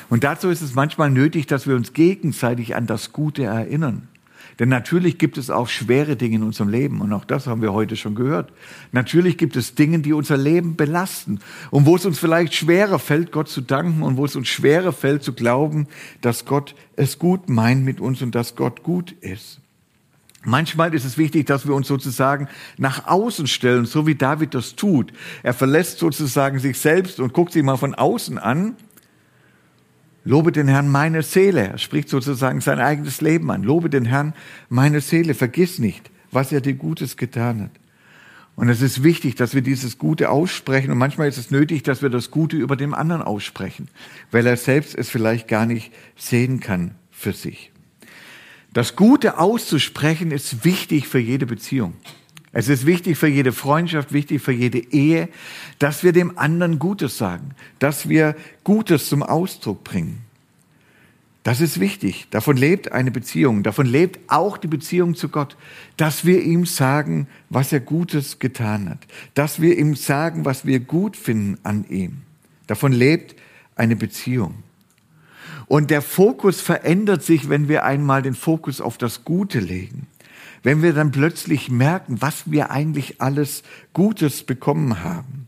Und 0.09 0.23
dazu 0.23 0.49
ist 0.49 0.61
es 0.61 0.75
manchmal 0.75 1.09
nötig, 1.11 1.47
dass 1.47 1.67
wir 1.67 1.75
uns 1.75 1.93
gegenseitig 1.93 2.75
an 2.75 2.87
das 2.87 3.11
Gute 3.11 3.43
erinnern. 3.43 4.07
Denn 4.59 4.69
natürlich 4.69 5.17
gibt 5.17 5.37
es 5.37 5.49
auch 5.49 5.67
schwere 5.67 6.15
Dinge 6.15 6.37
in 6.37 6.43
unserem 6.43 6.69
Leben 6.69 7.01
und 7.01 7.11
auch 7.11 7.25
das 7.25 7.47
haben 7.47 7.61
wir 7.61 7.73
heute 7.73 7.95
schon 7.95 8.15
gehört. 8.15 8.53
Natürlich 8.91 9.37
gibt 9.37 9.55
es 9.55 9.75
Dinge, 9.75 9.99
die 9.99 10.13
unser 10.13 10.37
Leben 10.37 10.75
belasten 10.75 11.39
und 11.71 11.85
wo 11.85 11.95
es 11.95 12.05
uns 12.05 12.19
vielleicht 12.19 12.53
schwerer 12.53 12.99
fällt, 12.99 13.31
Gott 13.31 13.49
zu 13.49 13.61
danken 13.61 14.01
und 14.01 14.17
wo 14.17 14.25
es 14.25 14.35
uns 14.35 14.47
schwerer 14.47 14.93
fällt 14.93 15.23
zu 15.23 15.33
glauben, 15.33 15.87
dass 16.21 16.45
Gott 16.45 16.75
es 16.95 17.19
gut 17.19 17.49
meint 17.49 17.83
mit 17.83 17.99
uns 17.99 18.21
und 18.21 18.33
dass 18.33 18.55
Gott 18.55 18.83
gut 18.83 19.11
ist. 19.21 19.59
Manchmal 20.45 20.93
ist 20.93 21.05
es 21.05 21.17
wichtig, 21.17 21.47
dass 21.47 21.67
wir 21.67 21.73
uns 21.73 21.87
sozusagen 21.87 22.47
nach 22.77 23.07
außen 23.07 23.47
stellen, 23.47 23.85
so 23.85 24.05
wie 24.05 24.15
David 24.15 24.53
das 24.53 24.75
tut. 24.75 25.11
Er 25.41 25.53
verlässt 25.53 25.97
sozusagen 25.97 26.59
sich 26.59 26.79
selbst 26.79 27.19
und 27.19 27.33
guckt 27.33 27.51
sich 27.51 27.63
mal 27.63 27.77
von 27.77 27.95
außen 27.95 28.37
an 28.37 28.75
Lobe 30.25 30.51
den 30.51 30.67
Herrn 30.67 30.89
meine 30.89 31.21
Seele. 31.21 31.67
Er 31.69 31.77
spricht 31.77 32.09
sozusagen 32.09 32.59
sein 32.59 32.79
eigenes 32.79 33.21
Leben 33.21 33.51
an. 33.51 33.63
Lobe 33.63 33.91
den 33.91 34.05
Herrn 34.05 34.33
meine 34.69 34.99
Seele. 34.99 35.35
Vergiss 35.35 35.77
nicht, 35.77 36.09
was 36.31 36.51
er 36.51 36.61
dir 36.61 36.73
Gutes 36.73 37.15
getan 37.15 37.61
hat. 37.61 37.71
Und 38.55 38.69
es 38.69 38.81
ist 38.81 39.03
wichtig, 39.03 39.35
dass 39.35 39.53
wir 39.53 39.61
dieses 39.61 39.99
Gute 39.99 40.29
aussprechen. 40.29 40.91
Und 40.91 40.97
manchmal 40.97 41.27
ist 41.27 41.37
es 41.37 41.51
nötig, 41.51 41.83
dass 41.83 42.01
wir 42.01 42.09
das 42.09 42.31
Gute 42.31 42.57
über 42.57 42.75
dem 42.75 42.95
anderen 42.95 43.21
aussprechen, 43.21 43.87
weil 44.31 44.47
er 44.47 44.57
selbst 44.57 44.95
es 44.95 45.09
vielleicht 45.09 45.47
gar 45.47 45.67
nicht 45.67 45.93
sehen 46.15 46.59
kann 46.59 46.95
für 47.11 47.33
sich. 47.33 47.71
Das 48.73 48.95
Gute 48.95 49.37
auszusprechen 49.37 50.31
ist 50.31 50.65
wichtig 50.65 51.07
für 51.07 51.19
jede 51.19 51.45
Beziehung. 51.45 51.93
Es 52.57 52.69
ist 52.69 52.85
wichtig 52.85 53.17
für 53.17 53.27
jede 53.27 53.51
Freundschaft, 53.51 54.13
wichtig 54.13 54.41
für 54.41 54.53
jede 54.53 54.79
Ehe, 54.79 55.27
dass 55.77 56.05
wir 56.05 56.13
dem 56.13 56.37
anderen 56.37 56.79
Gutes 56.79 57.17
sagen, 57.17 57.51
dass 57.79 58.07
wir 58.07 58.33
Gutes 58.63 59.09
zum 59.09 59.23
Ausdruck 59.23 59.83
bringen. 59.83 60.21
Das 61.43 61.59
ist 61.59 61.81
wichtig. 61.81 62.27
Davon 62.31 62.55
lebt 62.55 62.93
eine 62.93 63.11
Beziehung. 63.11 63.61
Davon 63.61 63.85
lebt 63.85 64.19
auch 64.31 64.57
die 64.57 64.69
Beziehung 64.69 65.15
zu 65.15 65.27
Gott. 65.27 65.57
Dass 65.97 66.23
wir 66.23 66.41
ihm 66.43 66.65
sagen, 66.65 67.27
was 67.49 67.73
er 67.73 67.81
Gutes 67.81 68.39
getan 68.39 68.89
hat. 68.89 68.99
Dass 69.33 69.59
wir 69.59 69.77
ihm 69.77 69.95
sagen, 69.95 70.45
was 70.45 70.65
wir 70.65 70.79
gut 70.79 71.17
finden 71.17 71.57
an 71.63 71.85
ihm. 71.89 72.21
Davon 72.67 72.93
lebt 72.93 73.35
eine 73.75 73.97
Beziehung. 73.97 74.63
Und 75.67 75.91
der 75.91 76.01
Fokus 76.01 76.61
verändert 76.61 77.21
sich, 77.21 77.49
wenn 77.49 77.67
wir 77.67 77.83
einmal 77.83 78.21
den 78.21 78.33
Fokus 78.33 78.79
auf 78.79 78.97
das 78.97 79.25
Gute 79.25 79.59
legen. 79.59 80.07
Wenn 80.65 80.81
wir 80.81 80.93
dann 80.93 81.11
plötzlich 81.11 81.69
merken, 81.69 82.23
was 82.23 82.49
wir 82.49 82.71
eigentlich 82.71 83.21
alles 83.21 83.61
Gutes 83.93 84.41
bekommen 84.41 85.03
haben. 85.03 85.47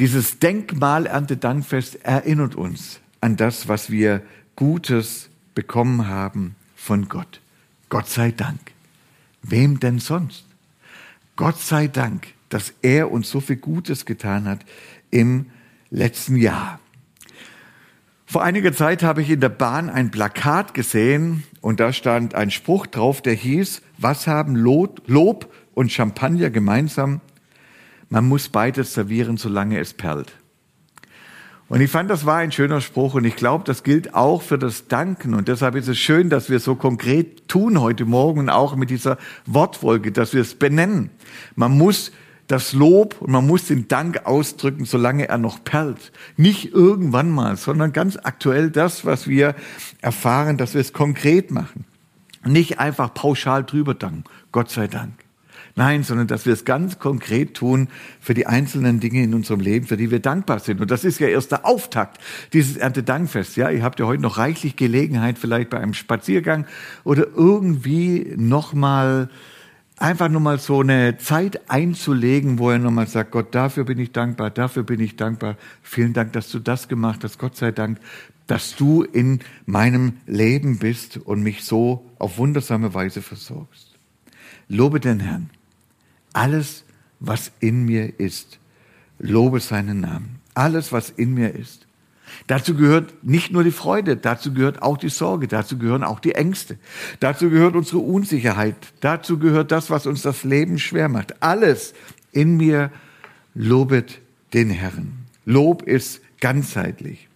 Dieses 0.00 0.40
Denkmal 0.40 1.06
Erntedankfest 1.06 2.04
erinnert 2.04 2.56
uns 2.56 2.98
an 3.20 3.36
das, 3.36 3.68
was 3.68 3.90
wir 3.90 4.22
Gutes 4.56 5.30
bekommen 5.54 6.08
haben 6.08 6.56
von 6.74 7.08
Gott. 7.08 7.40
Gott 7.90 8.08
sei 8.08 8.32
Dank. 8.32 8.58
Wem 9.44 9.78
denn 9.78 10.00
sonst? 10.00 10.44
Gott 11.36 11.60
sei 11.60 11.86
Dank, 11.86 12.26
dass 12.48 12.74
er 12.82 13.12
uns 13.12 13.30
so 13.30 13.38
viel 13.38 13.54
Gutes 13.54 14.04
getan 14.04 14.48
hat 14.48 14.66
im 15.12 15.46
letzten 15.90 16.34
Jahr. 16.34 16.80
Vor 18.32 18.42
einiger 18.42 18.72
Zeit 18.72 19.02
habe 19.02 19.20
ich 19.20 19.28
in 19.28 19.40
der 19.40 19.50
Bahn 19.50 19.90
ein 19.90 20.10
Plakat 20.10 20.72
gesehen 20.72 21.44
und 21.60 21.80
da 21.80 21.92
stand 21.92 22.34
ein 22.34 22.50
Spruch 22.50 22.86
drauf, 22.86 23.20
der 23.20 23.34
hieß, 23.34 23.82
was 23.98 24.26
haben 24.26 24.56
Lob 24.56 25.52
und 25.74 25.92
Champagner 25.92 26.48
gemeinsam? 26.48 27.20
Man 28.08 28.26
muss 28.26 28.48
beides 28.48 28.94
servieren, 28.94 29.36
solange 29.36 29.78
es 29.78 29.92
perlt. 29.92 30.32
Und 31.68 31.82
ich 31.82 31.90
fand, 31.90 32.08
das 32.08 32.24
war 32.24 32.38
ein 32.38 32.52
schöner 32.52 32.80
Spruch 32.80 33.12
und 33.12 33.26
ich 33.26 33.36
glaube, 33.36 33.64
das 33.66 33.82
gilt 33.82 34.14
auch 34.14 34.40
für 34.40 34.56
das 34.56 34.88
Danken. 34.88 35.34
Und 35.34 35.48
deshalb 35.48 35.74
ist 35.74 35.88
es 35.88 35.98
schön, 35.98 36.30
dass 36.30 36.48
wir 36.48 36.58
so 36.58 36.74
konkret 36.74 37.48
tun 37.48 37.82
heute 37.82 38.06
Morgen 38.06 38.48
auch 38.48 38.76
mit 38.76 38.88
dieser 38.88 39.18
Wortfolge, 39.44 40.10
dass 40.10 40.32
wir 40.32 40.40
es 40.40 40.54
benennen. 40.54 41.10
Man 41.54 41.76
muss 41.76 42.12
das 42.46 42.72
Lob 42.72 43.20
und 43.20 43.30
man 43.30 43.46
muss 43.46 43.66
den 43.66 43.88
Dank 43.88 44.26
ausdrücken, 44.26 44.84
solange 44.84 45.28
er 45.28 45.38
noch 45.38 45.62
perlt. 45.64 46.12
Nicht 46.36 46.72
irgendwann 46.72 47.30
mal, 47.30 47.56
sondern 47.56 47.92
ganz 47.92 48.18
aktuell 48.22 48.70
das, 48.70 49.04
was 49.04 49.26
wir 49.26 49.54
erfahren, 50.00 50.58
dass 50.58 50.74
wir 50.74 50.80
es 50.80 50.92
konkret 50.92 51.50
machen. 51.50 51.84
Nicht 52.44 52.78
einfach 52.78 53.14
pauschal 53.14 53.64
drüber 53.64 53.94
danken. 53.94 54.24
Gott 54.50 54.70
sei 54.70 54.88
Dank. 54.88 55.12
Nein, 55.74 56.02
sondern 56.02 56.26
dass 56.26 56.44
wir 56.44 56.52
es 56.52 56.66
ganz 56.66 56.98
konkret 56.98 57.54
tun 57.54 57.88
für 58.20 58.34
die 58.34 58.46
einzelnen 58.46 59.00
Dinge 59.00 59.22
in 59.22 59.32
unserem 59.32 59.60
Leben, 59.60 59.86
für 59.86 59.96
die 59.96 60.10
wir 60.10 60.20
dankbar 60.20 60.58
sind. 60.58 60.82
Und 60.82 60.90
das 60.90 61.04
ist 61.04 61.18
ja 61.18 61.28
erst 61.28 61.50
der 61.50 61.64
Auftakt 61.64 62.18
dieses 62.52 62.76
Erntedankfest. 62.76 63.56
Ja, 63.56 63.70
ihr 63.70 63.82
habt 63.82 63.98
ja 63.98 64.06
heute 64.06 64.20
noch 64.20 64.36
reichlich 64.36 64.76
Gelegenheit, 64.76 65.38
vielleicht 65.38 65.70
bei 65.70 65.78
einem 65.78 65.94
Spaziergang 65.94 66.66
oder 67.04 67.26
irgendwie 67.34 68.34
nochmal 68.36 69.30
einfach 70.02 70.28
nur 70.28 70.40
mal 70.40 70.58
so 70.58 70.80
eine 70.80 71.16
Zeit 71.18 71.70
einzulegen, 71.70 72.58
wo 72.58 72.70
er 72.70 72.78
nochmal 72.78 73.06
sagt, 73.06 73.30
Gott, 73.30 73.54
dafür 73.54 73.84
bin 73.84 73.98
ich 73.98 74.12
dankbar, 74.12 74.50
dafür 74.50 74.82
bin 74.82 75.00
ich 75.00 75.16
dankbar. 75.16 75.56
Vielen 75.82 76.12
Dank, 76.12 76.32
dass 76.32 76.50
du 76.50 76.58
das 76.58 76.88
gemacht 76.88 77.24
hast. 77.24 77.38
Gott 77.38 77.56
sei 77.56 77.72
Dank, 77.72 77.98
dass 78.46 78.76
du 78.76 79.02
in 79.02 79.40
meinem 79.66 80.14
Leben 80.26 80.78
bist 80.78 81.16
und 81.16 81.42
mich 81.42 81.64
so 81.64 82.04
auf 82.18 82.38
wundersame 82.38 82.92
Weise 82.92 83.22
versorgst. 83.22 83.88
Lobe 84.68 85.00
den 85.00 85.20
Herrn 85.20 85.50
alles, 86.32 86.84
was 87.20 87.52
in 87.60 87.84
mir 87.84 88.18
ist, 88.18 88.58
lobe 89.18 89.60
seinen 89.60 90.00
Namen. 90.00 90.40
Alles, 90.54 90.92
was 90.92 91.10
in 91.10 91.34
mir 91.34 91.54
ist. 91.54 91.86
Dazu 92.46 92.74
gehört 92.74 93.24
nicht 93.24 93.52
nur 93.52 93.64
die 93.64 93.70
Freude, 93.70 94.16
dazu 94.16 94.52
gehört 94.52 94.82
auch 94.82 94.98
die 94.98 95.08
Sorge, 95.08 95.48
dazu 95.48 95.78
gehören 95.78 96.04
auch 96.04 96.20
die 96.20 96.34
Ängste, 96.34 96.78
dazu 97.20 97.50
gehört 97.50 97.76
unsere 97.76 97.98
Unsicherheit, 97.98 98.76
dazu 99.00 99.38
gehört 99.38 99.72
das, 99.72 99.90
was 99.90 100.06
uns 100.06 100.22
das 100.22 100.44
Leben 100.44 100.78
schwer 100.78 101.08
macht. 101.08 101.42
Alles 101.42 101.94
in 102.32 102.56
mir 102.56 102.90
lobet 103.54 104.20
den 104.54 104.70
Herrn. 104.70 105.26
Lob 105.44 105.82
ist 105.82 106.20
ganzheitlich. 106.40 107.28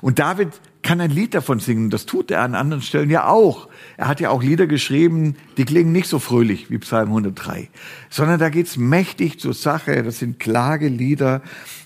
Und 0.00 0.18
David 0.18 0.60
kann 0.82 1.00
ein 1.00 1.10
Lied 1.10 1.34
davon 1.34 1.60
singen. 1.60 1.90
Das 1.90 2.06
tut 2.06 2.30
er 2.30 2.42
an 2.42 2.54
anderen 2.54 2.82
Stellen 2.82 3.10
ja 3.10 3.28
auch. 3.28 3.68
Er 3.96 4.08
hat 4.08 4.20
ja 4.20 4.30
auch 4.30 4.42
Lieder 4.42 4.66
geschrieben, 4.66 5.36
die 5.56 5.64
klingen 5.64 5.92
nicht 5.92 6.08
so 6.08 6.18
fröhlich 6.18 6.70
wie 6.70 6.78
Psalm 6.78 7.08
103, 7.08 7.68
sondern 8.10 8.38
da 8.38 8.48
geht's 8.48 8.76
mächtig 8.76 9.38
zur 9.38 9.54
Sache. 9.54 10.02
Das 10.02 10.18
sind 10.18 10.38
Klagelieder, 10.40 11.42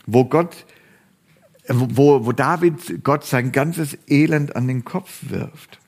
wo 0.06 0.24
Gott, 0.24 0.64
wo, 1.68 2.24
wo 2.26 2.32
David 2.32 3.04
Gott 3.04 3.24
sein 3.24 3.52
ganzes 3.52 3.98
Elend 4.06 4.56
an 4.56 4.68
den 4.68 4.84
Kopf 4.84 5.30
wirft. 5.30 5.80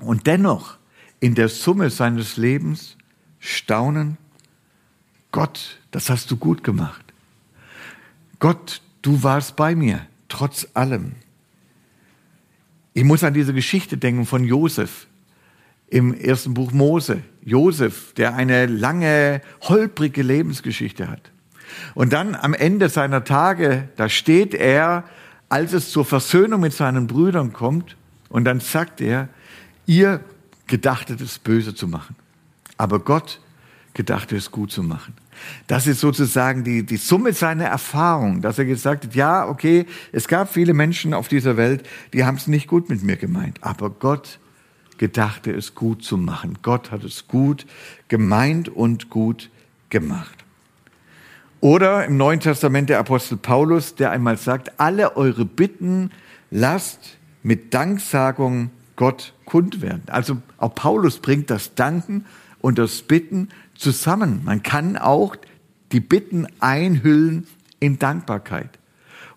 Und 0.00 0.26
dennoch 0.26 0.78
in 1.20 1.34
der 1.34 1.48
Summe 1.48 1.90
seines 1.90 2.36
Lebens 2.36 2.96
staunen, 3.38 4.16
Gott, 5.32 5.78
das 5.90 6.08
hast 6.10 6.30
du 6.30 6.36
gut 6.36 6.64
gemacht. 6.64 7.04
Gott, 8.38 8.82
du 9.02 9.22
warst 9.22 9.56
bei 9.56 9.74
mir, 9.74 10.06
trotz 10.28 10.68
allem. 10.74 11.12
Ich 12.94 13.04
muss 13.04 13.24
an 13.24 13.34
diese 13.34 13.52
Geschichte 13.52 13.96
denken 13.96 14.26
von 14.26 14.44
Josef 14.44 15.06
im 15.88 16.14
ersten 16.14 16.54
Buch 16.54 16.72
Mose. 16.72 17.22
Josef, 17.42 18.12
der 18.14 18.34
eine 18.34 18.66
lange, 18.66 19.40
holprige 19.62 20.22
Lebensgeschichte 20.22 21.08
hat. 21.08 21.30
Und 21.94 22.12
dann 22.12 22.34
am 22.34 22.54
Ende 22.54 22.88
seiner 22.88 23.24
Tage, 23.24 23.88
da 23.96 24.08
steht 24.08 24.54
er, 24.54 25.04
als 25.48 25.72
es 25.72 25.90
zur 25.90 26.04
Versöhnung 26.04 26.60
mit 26.60 26.72
seinen 26.72 27.06
Brüdern 27.06 27.52
kommt, 27.52 27.96
und 28.28 28.44
dann 28.44 28.60
sagt 28.60 29.00
er, 29.00 29.28
ihr 29.86 30.20
gedachtet 30.66 31.20
es 31.20 31.38
böse 31.38 31.74
zu 31.74 31.88
machen, 31.88 32.14
aber 32.76 33.00
Gott 33.00 33.40
gedachte 33.94 34.36
es 34.36 34.50
gut 34.50 34.70
zu 34.70 34.82
machen. 34.82 35.14
Das 35.66 35.86
ist 35.86 36.00
sozusagen 36.00 36.64
die, 36.64 36.84
die 36.84 36.96
Summe 36.96 37.32
seiner 37.32 37.64
Erfahrung, 37.64 38.42
dass 38.42 38.58
er 38.58 38.64
gesagt 38.64 39.04
hat, 39.04 39.14
ja, 39.14 39.48
okay, 39.48 39.86
es 40.12 40.28
gab 40.28 40.52
viele 40.52 40.74
Menschen 40.74 41.14
auf 41.14 41.28
dieser 41.28 41.56
Welt, 41.56 41.86
die 42.12 42.24
haben 42.24 42.36
es 42.36 42.46
nicht 42.48 42.66
gut 42.66 42.88
mit 42.88 43.02
mir 43.02 43.16
gemeint, 43.16 43.58
aber 43.62 43.90
Gott 43.90 44.38
gedachte 44.98 45.52
es 45.52 45.74
gut 45.74 46.04
zu 46.04 46.16
machen. 46.16 46.58
Gott 46.62 46.90
hat 46.90 47.04
es 47.04 47.28
gut 47.28 47.66
gemeint 48.08 48.68
und 48.68 49.10
gut 49.10 49.48
gemacht. 49.90 50.37
Oder 51.60 52.04
im 52.04 52.16
Neuen 52.16 52.40
Testament 52.40 52.88
der 52.88 53.00
Apostel 53.00 53.36
Paulus, 53.36 53.96
der 53.96 54.12
einmal 54.12 54.36
sagt, 54.36 54.78
alle 54.78 55.16
eure 55.16 55.44
Bitten 55.44 56.10
lasst 56.50 57.18
mit 57.42 57.74
Danksagung 57.74 58.70
Gott 58.94 59.34
kund 59.44 59.82
werden. 59.82 60.02
Also 60.06 60.38
auch 60.58 60.74
Paulus 60.74 61.18
bringt 61.18 61.50
das 61.50 61.74
Danken 61.74 62.26
und 62.60 62.78
das 62.78 63.02
Bitten 63.02 63.48
zusammen. 63.74 64.42
Man 64.44 64.62
kann 64.62 64.96
auch 64.96 65.34
die 65.90 66.00
Bitten 66.00 66.46
einhüllen 66.60 67.46
in 67.80 67.98
Dankbarkeit 67.98 68.77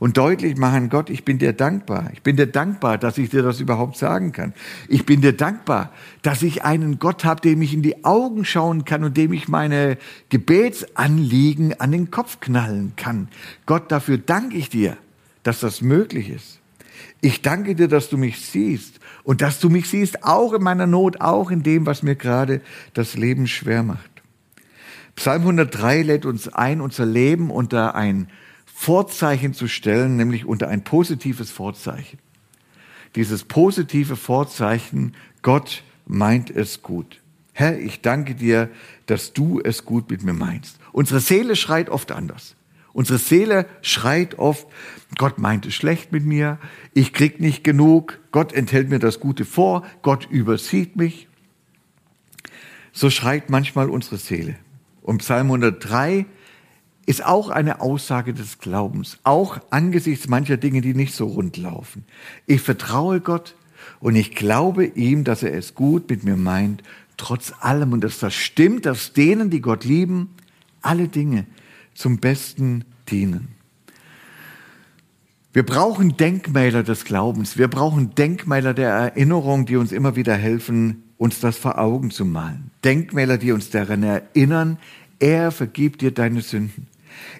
und 0.01 0.17
deutlich 0.17 0.57
machen, 0.57 0.89
Gott, 0.89 1.11
ich 1.11 1.25
bin 1.25 1.37
dir 1.37 1.53
dankbar. 1.53 2.09
Ich 2.11 2.23
bin 2.23 2.35
dir 2.35 2.47
dankbar, 2.47 2.97
dass 2.97 3.19
ich 3.19 3.29
dir 3.29 3.43
das 3.43 3.59
überhaupt 3.59 3.97
sagen 3.97 4.31
kann. 4.31 4.51
Ich 4.87 5.05
bin 5.05 5.21
dir 5.21 5.33
dankbar, 5.33 5.91
dass 6.23 6.41
ich 6.41 6.63
einen 6.63 6.97
Gott 6.97 7.23
habe, 7.23 7.39
dem 7.41 7.61
ich 7.61 7.71
in 7.71 7.83
die 7.83 8.03
Augen 8.03 8.43
schauen 8.43 8.83
kann 8.83 9.03
und 9.03 9.15
dem 9.15 9.31
ich 9.31 9.47
meine 9.47 9.99
Gebetsanliegen 10.29 11.79
an 11.79 11.91
den 11.91 12.09
Kopf 12.09 12.39
knallen 12.39 12.93
kann. 12.95 13.27
Gott, 13.67 13.91
dafür 13.91 14.17
danke 14.17 14.57
ich 14.57 14.69
dir, 14.69 14.97
dass 15.43 15.59
das 15.59 15.81
möglich 15.81 16.31
ist. 16.31 16.59
Ich 17.21 17.43
danke 17.43 17.75
dir, 17.75 17.87
dass 17.87 18.09
du 18.09 18.17
mich 18.17 18.43
siehst 18.43 18.99
und 19.23 19.41
dass 19.41 19.59
du 19.59 19.69
mich 19.69 19.87
siehst, 19.87 20.23
auch 20.23 20.53
in 20.53 20.63
meiner 20.63 20.87
Not, 20.87 21.21
auch 21.21 21.51
in 21.51 21.61
dem, 21.61 21.85
was 21.85 22.01
mir 22.01 22.15
gerade 22.15 22.61
das 22.95 23.15
Leben 23.15 23.45
schwer 23.45 23.83
macht. 23.83 24.09
Psalm 25.15 25.41
103 25.41 26.01
lädt 26.01 26.25
uns 26.25 26.47
ein, 26.47 26.81
unser 26.81 27.05
Leben 27.05 27.51
unter 27.51 27.93
ein 27.93 28.29
Vorzeichen 28.81 29.53
zu 29.53 29.67
stellen, 29.67 30.17
nämlich 30.17 30.45
unter 30.45 30.67
ein 30.67 30.83
positives 30.83 31.51
Vorzeichen. 31.51 32.17
Dieses 33.13 33.43
positive 33.43 34.15
Vorzeichen, 34.15 35.15
Gott 35.43 35.83
meint 36.07 36.49
es 36.49 36.81
gut. 36.81 37.21
Herr, 37.53 37.77
ich 37.77 38.01
danke 38.01 38.33
dir, 38.33 38.71
dass 39.05 39.33
du 39.33 39.61
es 39.63 39.85
gut 39.85 40.09
mit 40.09 40.23
mir 40.23 40.33
meinst. 40.33 40.79
Unsere 40.93 41.19
Seele 41.19 41.55
schreit 41.55 41.91
oft 41.91 42.11
anders. 42.11 42.55
Unsere 42.91 43.19
Seele 43.19 43.67
schreit 43.83 44.39
oft, 44.39 44.65
Gott 45.15 45.37
meint 45.37 45.67
es 45.67 45.75
schlecht 45.75 46.11
mit 46.11 46.25
mir, 46.25 46.57
ich 46.95 47.13
krieg 47.13 47.39
nicht 47.39 47.63
genug, 47.63 48.19
Gott 48.31 48.51
enthält 48.51 48.89
mir 48.89 48.97
das 48.97 49.19
Gute 49.19 49.45
vor, 49.45 49.85
Gott 50.01 50.27
übersieht 50.31 50.95
mich. 50.95 51.27
So 52.93 53.11
schreit 53.11 53.51
manchmal 53.51 53.91
unsere 53.91 54.17
Seele. 54.17 54.55
Und 55.03 55.19
Psalm 55.19 55.51
103 55.51 56.25
ist 57.05 57.25
auch 57.25 57.49
eine 57.49 57.81
Aussage 57.81 58.33
des 58.33 58.59
Glaubens, 58.59 59.17
auch 59.23 59.59
angesichts 59.69 60.27
mancher 60.27 60.57
Dinge, 60.57 60.81
die 60.81 60.93
nicht 60.93 61.13
so 61.13 61.25
rund 61.27 61.57
laufen. 61.57 62.05
Ich 62.45 62.61
vertraue 62.61 63.21
Gott 63.21 63.55
und 63.99 64.15
ich 64.15 64.35
glaube 64.35 64.85
ihm, 64.85 65.23
dass 65.23 65.43
er 65.43 65.53
es 65.53 65.75
gut 65.75 66.09
mit 66.09 66.23
mir 66.23 66.37
meint, 66.37 66.83
trotz 67.17 67.53
allem. 67.59 67.93
Und 67.93 68.03
dass 68.03 68.19
das 68.19 68.33
stimmt, 68.33 68.85
dass 68.85 69.13
denen, 69.13 69.49
die 69.49 69.61
Gott 69.61 69.83
lieben, 69.83 70.29
alle 70.81 71.07
Dinge 71.07 71.45
zum 71.93 72.17
Besten 72.17 72.85
dienen. 73.09 73.49
Wir 75.53 75.63
brauchen 75.63 76.15
Denkmäler 76.15 76.81
des 76.83 77.03
Glaubens. 77.03 77.57
Wir 77.57 77.67
brauchen 77.67 78.15
Denkmäler 78.15 78.73
der 78.73 78.89
Erinnerung, 78.91 79.65
die 79.65 79.75
uns 79.75 79.91
immer 79.91 80.15
wieder 80.15 80.35
helfen, 80.35 81.03
uns 81.17 81.39
das 81.41 81.57
vor 81.57 81.77
Augen 81.77 82.09
zu 82.09 82.25
malen. 82.25 82.71
Denkmäler, 82.83 83.37
die 83.37 83.51
uns 83.51 83.69
daran 83.69 84.01
erinnern, 84.01 84.77
er 85.19 85.51
vergibt 85.51 86.01
dir 86.01 86.11
deine 86.11 86.41
Sünden. 86.41 86.87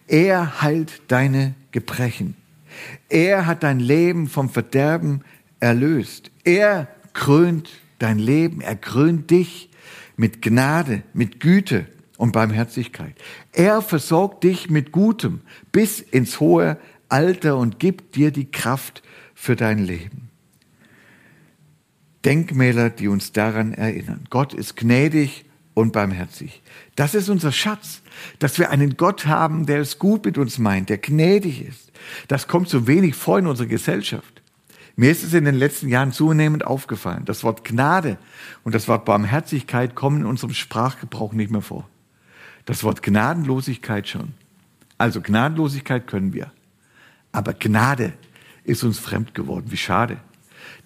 Er 0.08 0.62
heilt 0.62 1.02
deine 1.08 1.56
Gebrechen. 1.72 2.36
Er 3.10 3.46
hat 3.46 3.64
dein 3.64 3.80
Leben 3.80 4.28
vom 4.28 4.50
Verderben 4.50 5.24
erlöst. 5.60 6.32
Er 6.44 6.88
krönt 7.14 7.70
dein 8.00 8.20
Leben. 8.20 8.62
Er 8.62 8.76
krönt 8.76 9.30
dich 9.30 9.70
mit 10.18 10.42
Gnade, 10.42 11.04
mit 11.14 11.40
Güte 11.40 11.86
und 12.18 12.32
Barmherzigkeit. 12.32 13.16
Er 13.52 13.82
versorgt 13.82 14.44
dich 14.44 14.70
mit 14.70 14.92
Gutem 14.92 15.42
bis 15.72 16.00
ins 16.00 16.40
hohe 16.40 16.78
Alter 17.10 17.58
und 17.58 17.80
gibt 17.80 18.16
dir 18.16 18.32
die 18.32 18.50
Kraft 18.50 19.02
für 19.34 19.56
dein 19.56 19.80
Leben. 19.80 20.30
Denkmäler, 22.24 22.90
die 22.90 23.08
uns 23.08 23.32
daran 23.32 23.74
erinnern. 23.74 24.26
Gott 24.30 24.54
ist 24.54 24.78
gnädig 24.78 25.46
und 25.74 25.94
barmherzig. 25.94 26.62
Das 26.96 27.16
ist 27.16 27.30
unser 27.30 27.52
Schatz, 27.52 28.02
dass 28.40 28.60
wir 28.60 28.70
einen 28.70 28.98
Gott 28.98 29.26
haben, 29.26 29.66
der 29.66 29.80
es 29.80 30.00
gut 30.00 30.26
mit 30.26 30.38
uns 30.38 30.58
meint, 30.58 30.90
der 30.90 30.98
gnädig 30.98 31.66
ist. 31.68 31.92
Das 32.28 32.48
kommt 32.48 32.70
so 32.70 32.88
wenig 32.88 33.16
vor 33.16 33.40
in 33.40 33.48
unserer 33.48 33.68
Gesellschaft. 33.68 34.42
Mir 34.96 35.12
ist 35.12 35.24
es 35.24 35.34
in 35.34 35.46
den 35.46 35.56
letzten 35.56 35.88
Jahren 35.88 36.12
zunehmend 36.12 36.66
aufgefallen. 36.66 37.24
Das 37.26 37.44
Wort 37.44 37.64
Gnade 37.64 38.18
und 38.64 38.76
das 38.76 38.88
Wort 38.88 39.06
Barmherzigkeit 39.06 39.96
kommen 39.96 40.22
in 40.22 40.26
unserem 40.26 40.54
Sprachgebrauch 40.54 41.34
nicht 41.34 41.52
mehr 41.52 41.62
vor. 41.62 41.88
Das 42.66 42.84
Wort 42.84 43.02
Gnadenlosigkeit 43.02 44.08
schon. 44.08 44.34
Also 44.98 45.22
Gnadenlosigkeit 45.22 46.08
können 46.08 46.34
wir. 46.34 46.52
Aber 47.32 47.54
Gnade 47.54 48.14
ist 48.64 48.84
uns 48.84 49.00
fremd 49.00 49.34
geworden. 49.34 49.66
Wie 49.70 49.78
schade. 49.78 50.18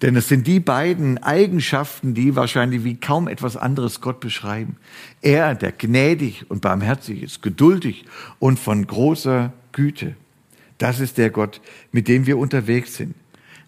Denn 0.02 0.14
es 0.16 0.28
sind 0.28 0.46
die 0.46 0.60
beiden 0.60 1.18
Eigenschaften, 1.22 2.12
die 2.12 2.36
wahrscheinlich 2.36 2.84
wie 2.84 2.96
kaum 2.96 3.28
etwas 3.28 3.56
anderes 3.56 4.00
Gott 4.00 4.20
beschreiben. 4.20 4.76
Er, 5.22 5.54
der 5.54 5.72
gnädig 5.72 6.44
und 6.50 6.60
barmherzig 6.60 7.22
ist, 7.22 7.42
geduldig 7.42 8.04
und 8.38 8.58
von 8.58 8.86
großer 8.86 9.52
Güte. 9.72 10.14
Das 10.78 11.00
ist 11.00 11.16
der 11.16 11.30
Gott, 11.30 11.62
mit 11.92 12.08
dem 12.08 12.26
wir 12.26 12.36
unterwegs 12.36 12.96
sind. 12.96 13.14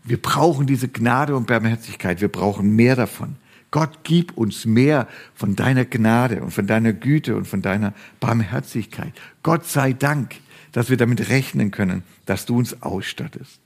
Wir 0.05 0.21
brauchen 0.21 0.67
diese 0.67 0.88
Gnade 0.88 1.35
und 1.35 1.47
Barmherzigkeit. 1.47 2.21
Wir 2.21 2.29
brauchen 2.29 2.77
mehr 2.77 2.97
davon. 2.97 3.37
Gott, 3.71 4.01
gib 4.03 4.37
uns 4.37 4.64
mehr 4.64 5.09
von 5.35 5.57
deiner 5.57 5.85
Gnade 5.85 6.43
und 6.43 6.51
von 6.51 6.67
deiner 6.67 6.93
Güte 6.93 7.37
und 7.37 7.47
von 7.47 7.62
deiner 7.62 7.95
Barmherzigkeit. 8.21 9.12
Gott 9.43 9.67
sei 9.67 9.93
Dank, 9.93 10.37
dass 10.73 10.91
wir 10.91 10.97
damit 10.97 11.29
rechnen 11.29 11.71
können, 11.71 12.03
dass 12.27 12.47
du 12.47 12.57
uns 12.59 12.83
ausstattest. 12.83 13.61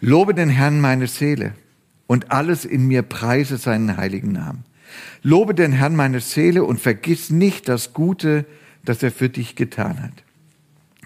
Lobe 0.00 0.34
den 0.34 0.48
Herrn 0.48 0.80
meine 0.80 1.08
Seele 1.08 1.54
und 2.08 2.32
alles 2.32 2.64
in 2.64 2.88
mir 2.88 3.02
preise 3.02 3.56
seinen 3.56 3.96
heiligen 3.96 4.32
Namen. 4.32 4.64
Lobe 5.22 5.54
den 5.54 5.70
Herrn 5.70 5.94
meine 5.94 6.18
Seele 6.18 6.64
und 6.64 6.80
vergiss 6.80 7.30
nicht 7.30 7.68
das 7.68 7.92
Gute, 7.92 8.44
das 8.84 9.00
er 9.04 9.12
für 9.12 9.28
dich 9.28 9.54
getan 9.54 10.02
hat. 10.02 10.24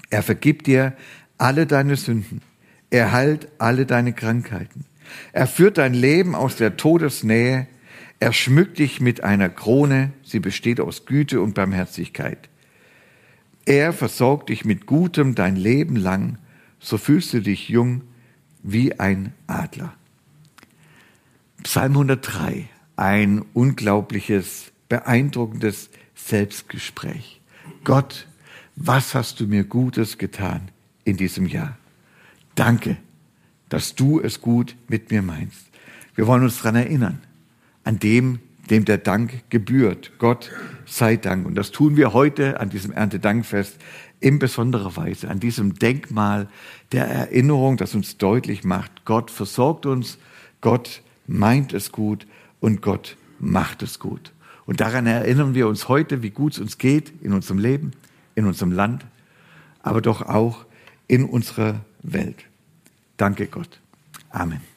Er 0.09 0.23
vergibt 0.23 0.67
dir 0.67 0.95
alle 1.37 1.67
deine 1.67 1.97
Sünden. 1.97 2.41
Er 2.89 3.13
heilt 3.13 3.49
alle 3.59 3.85
deine 3.85 4.15
Krankheiten. 4.15 4.87
Er 5.35 5.47
führt 5.47 5.77
dein 5.77 5.93
Leben 5.93 6.35
aus 6.35 6.57
der 6.57 6.79
Todesnähe 6.79 7.67
er 8.23 8.33
schmückt 8.33 8.79
dich 8.79 9.01
mit 9.01 9.25
einer 9.25 9.49
Krone, 9.49 10.13
sie 10.23 10.39
besteht 10.39 10.79
aus 10.79 11.07
Güte 11.07 11.41
und 11.41 11.55
Barmherzigkeit. 11.55 12.49
Er 13.67 13.93
versorgt 13.93 14.51
dich 14.51 14.65
mit 14.65 14.87
Gutem 14.87 15.35
dein 15.35 15.57
Leben 15.57 15.97
lang, 15.97 16.39
so 16.79 16.99
fühlst 16.99 17.33
du 17.33 17.41
dich 17.41 17.69
jung 17.69 18.03
wie 18.63 19.01
ein 19.01 19.33
Adler. 19.49 19.93
Psalm 21.63 21.93
103, 21.93 22.69
ein 22.97 23.45
unglaubliches, 23.55 24.73
beeindruckendes 24.89 25.91
Selbstgespräch. 26.15 27.41
Gott, 27.85 28.27
was 28.75 29.15
hast 29.15 29.39
du 29.39 29.47
mir 29.47 29.65
Gutes 29.65 30.19
getan 30.19 30.71
in 31.05 31.17
diesem 31.17 31.47
Jahr? 31.47 31.79
Danke, 32.57 32.97
dass 33.69 33.95
du 33.95 34.21
es 34.21 34.41
gut 34.41 34.75
mit 34.89 35.11
mir 35.11 35.23
meinst. 35.23 35.67
Wir 36.17 36.27
wollen 36.27 36.43
uns 36.43 36.59
daran 36.59 36.77
erinnern 36.77 37.23
an 37.85 37.99
dem, 37.99 38.41
dem 38.69 38.85
der 38.85 38.99
Dank 38.99 39.45
gebührt. 39.49 40.13
Gott 40.19 40.51
sei 40.85 41.17
Dank. 41.17 41.47
Und 41.47 41.55
das 41.55 41.71
tun 41.71 41.97
wir 41.97 42.13
heute 42.13 42.59
an 42.61 42.71
diesem 42.71 42.93
Erntedankfest 42.93 43.79
in 44.21 44.39
besonderer 44.39 44.97
Weise, 44.97 45.29
an 45.29 45.39
diesem 45.39 45.75
Denkmal 45.75 46.49
der 46.91 47.07
Erinnerung, 47.07 47.77
das 47.77 47.95
uns 47.95 48.19
deutlich 48.19 48.65
macht, 48.65 49.05
Gott 49.05 49.31
versorgt 49.31 49.87
uns, 49.87 50.19
Gott 50.61 51.03
meint 51.33 51.73
es 51.73 51.93
gut 51.93 52.27
und 52.61 52.83
Gott 52.83 53.17
macht 53.39 53.83
es 53.83 53.99
gut. 53.99 54.33
Und 54.67 54.81
daran 54.81 55.07
erinnern 55.07 55.55
wir 55.55 55.67
uns 55.67 55.89
heute, 55.89 56.23
wie 56.23 56.31
gut 56.31 56.53
es 56.53 56.59
uns 56.59 56.79
geht 56.79 57.13
in 57.23 57.33
unserem 57.33 57.59
Leben, 57.59 57.93
in 58.35 58.47
unserem 58.47 58.73
Land, 58.73 59.05
aber 59.83 60.01
doch 60.01 60.23
auch 60.23 60.65
in 61.09 61.25
unserer 61.25 61.81
Welt. 62.03 62.45
Danke 63.17 63.47
Gott. 63.47 63.81
Amen. 64.31 64.72